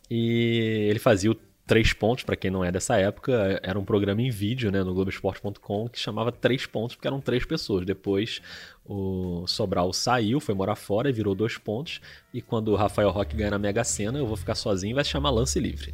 [0.09, 1.35] E ele fazia o
[1.71, 4.93] Três Pontos, para quem não é dessa época, era um programa em vídeo né, no
[4.93, 7.85] Globoesporte.com que chamava Três Pontos, porque eram três pessoas.
[7.85, 8.41] Depois
[8.83, 12.01] o Sobral saiu, foi morar fora e virou dois pontos.
[12.33, 15.05] E quando o Rafael Roque ganhar na Mega Sena, eu vou ficar sozinho e vai
[15.05, 15.93] se chamar Lance Livre.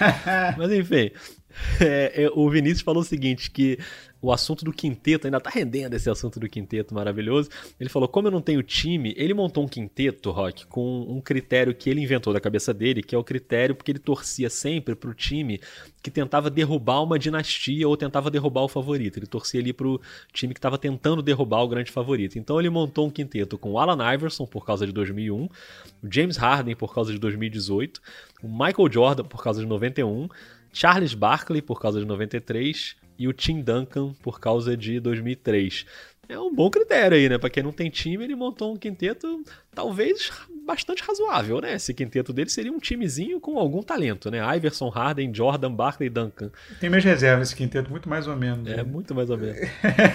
[0.58, 1.10] Mas enfim,
[1.80, 3.78] é, é, o Vinícius falou o seguinte: que
[4.24, 7.50] o assunto do quinteto, ainda tá rendendo esse assunto do quinteto maravilhoso.
[7.78, 11.74] Ele falou: como eu não tenho time, ele montou um quinteto, Rock, com um critério
[11.74, 15.12] que ele inventou da cabeça dele, que é o critério porque ele torcia sempre pro
[15.12, 15.60] time
[16.02, 19.18] que tentava derrubar uma dinastia ou tentava derrubar o favorito.
[19.18, 20.00] Ele torcia ali pro
[20.32, 22.38] time que estava tentando derrubar o grande favorito.
[22.38, 25.50] Então ele montou um quinteto com o Alan Iverson por causa de 2001, o
[26.10, 28.00] James Harden por causa de 2018,
[28.42, 30.28] o Michael Jordan por causa de 91,
[30.74, 35.86] Charles Barkley por causa de 93 e o Tim Duncan por causa de 2003.
[36.28, 37.38] É um bom critério aí, né?
[37.38, 39.44] Pra quem não tem time, ele montou um quinteto
[39.74, 40.32] talvez
[40.66, 41.74] bastante razoável, né?
[41.74, 44.38] Esse quinteto dele seria um timezinho com algum talento, né?
[44.56, 46.50] Iverson, Harden, Jordan, Barkley e Duncan.
[46.80, 48.66] Tem mais reserva esse quinteto, muito mais ou menos.
[48.66, 48.82] É, né?
[48.82, 49.58] muito mais ou menos.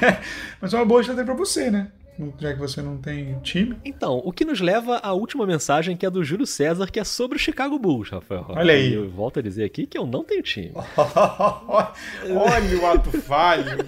[0.60, 1.92] Mas é uma boa estratégia pra você, né?
[2.40, 3.78] Já que você não tem time.
[3.86, 7.04] Então, o que nos leva à última mensagem, que é do Júlio César, que é
[7.04, 8.46] sobre o Chicago Bulls, Rafael.
[8.50, 8.94] Olha aí.
[8.94, 10.72] Eu volto a dizer aqui que eu não tenho time.
[10.76, 13.66] Olha o ato falho.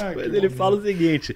[0.00, 1.34] Ah, Mas ele fala o seguinte: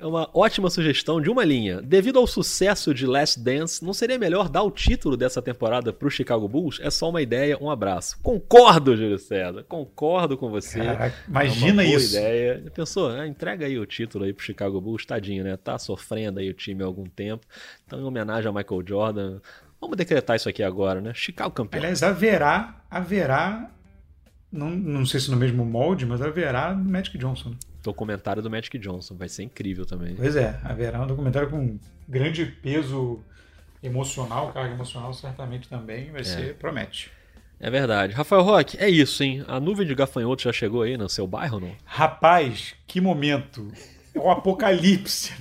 [0.00, 1.82] é uma ótima sugestão de uma linha.
[1.82, 6.08] Devido ao sucesso de Last Dance, não seria melhor dar o título dessa temporada para
[6.08, 6.80] o Chicago Bulls?
[6.80, 8.18] É só uma ideia, um abraço.
[8.22, 9.62] Concordo, Júlio César.
[9.64, 10.78] Concordo com você.
[10.78, 12.16] Caraca, imagina é uma isso.
[12.16, 12.64] ideia.
[12.74, 15.56] Pensou, ah, entrega aí o título aí pro Chicago Bulls, tadinho, né?
[15.58, 17.46] Tá sofrendo aí o time há algum tempo.
[17.86, 19.40] Então, em homenagem a Michael Jordan,
[19.78, 21.12] vamos decretar isso aqui agora, né?
[21.14, 21.78] Chicago campeão.
[21.78, 23.70] Aliás, haverá, haverá,
[24.50, 27.54] não, não sei se no mesmo molde, mas haverá Magic Johnson.
[27.82, 29.16] Documentário do Magic Johnson.
[29.16, 30.14] Vai ser incrível também.
[30.14, 31.78] Pois é, haverá um documentário com
[32.08, 33.20] grande peso
[33.82, 36.24] emocional, carga emocional certamente também vai é.
[36.24, 37.10] ser, promete.
[37.58, 38.14] É verdade.
[38.14, 39.44] Rafael Roque, é isso, hein?
[39.46, 41.72] A nuvem de gafanhoto já chegou aí no seu bairro, não?
[41.84, 43.70] Rapaz, que momento!
[44.14, 45.32] É o apocalipse.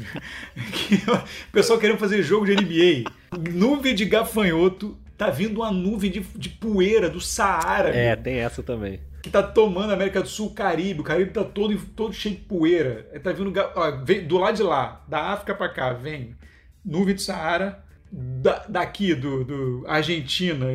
[1.07, 3.09] o pessoal querendo fazer jogo de NBA.
[3.51, 7.89] Nuvem de gafanhoto, tá vindo uma nuvem de, de poeira do Saara.
[7.89, 8.23] É, meu.
[8.23, 11.01] tem essa também que tá tomando a América do Sul, o Caribe.
[11.01, 13.03] O Caribe tá todo, todo cheio de poeira.
[13.23, 16.35] Tá vindo ó, vem, do lado de lá, da África para cá, vem
[16.83, 20.65] nuvem do Saara da, daqui, do, do, Argentina,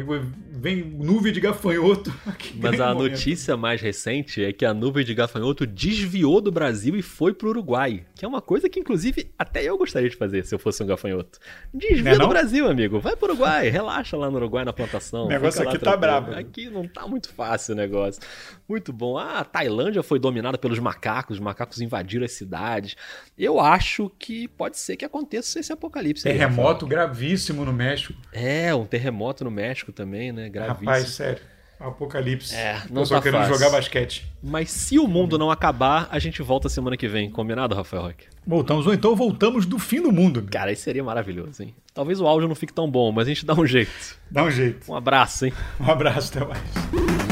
[0.52, 2.14] vem nuvem de gafanhoto.
[2.54, 3.10] Mas a momento.
[3.10, 7.48] notícia mais recente é que a nuvem de gafanhoto desviou do Brasil e foi pro
[7.48, 8.06] Uruguai.
[8.14, 10.86] Que é uma coisa que, inclusive, até eu gostaria de fazer se eu fosse um
[10.86, 11.40] gafanhoto.
[11.72, 13.00] Desvia é do Brasil, amigo.
[13.00, 15.24] Vai pro Uruguai, relaxa lá no Uruguai na plantação.
[15.24, 16.32] O negócio aqui tá brabo.
[16.36, 18.22] Aqui não tá muito fácil o negócio.
[18.68, 19.18] Muito bom.
[19.18, 22.94] Ah, a Tailândia foi dominada pelos macacos, os macacos invadiram as cidades.
[23.36, 26.22] Eu acho que pode ser que aconteça esse apocalipse.
[26.22, 28.14] Terremoto gravíssimo gravíssimo no México.
[28.32, 30.48] É, um terremoto no México também, né?
[30.48, 30.90] Gravíssimo.
[30.90, 31.40] Rapaz, sério.
[31.80, 32.54] Apocalipse.
[32.54, 34.24] É, não só tá querendo jogar basquete.
[34.42, 37.28] Mas se o mundo não acabar, a gente volta semana que vem.
[37.28, 38.26] Combinado, Rafael Roque?
[38.46, 40.46] Voltamos, ou então voltamos do fim do mundo.
[40.50, 41.74] Cara, isso seria maravilhoso, hein?
[41.92, 44.18] Talvez o áudio não fique tão bom, mas a gente dá um jeito.
[44.30, 44.90] Dá um jeito.
[44.90, 45.52] Um abraço, hein?
[45.80, 47.23] Um abraço, até mais.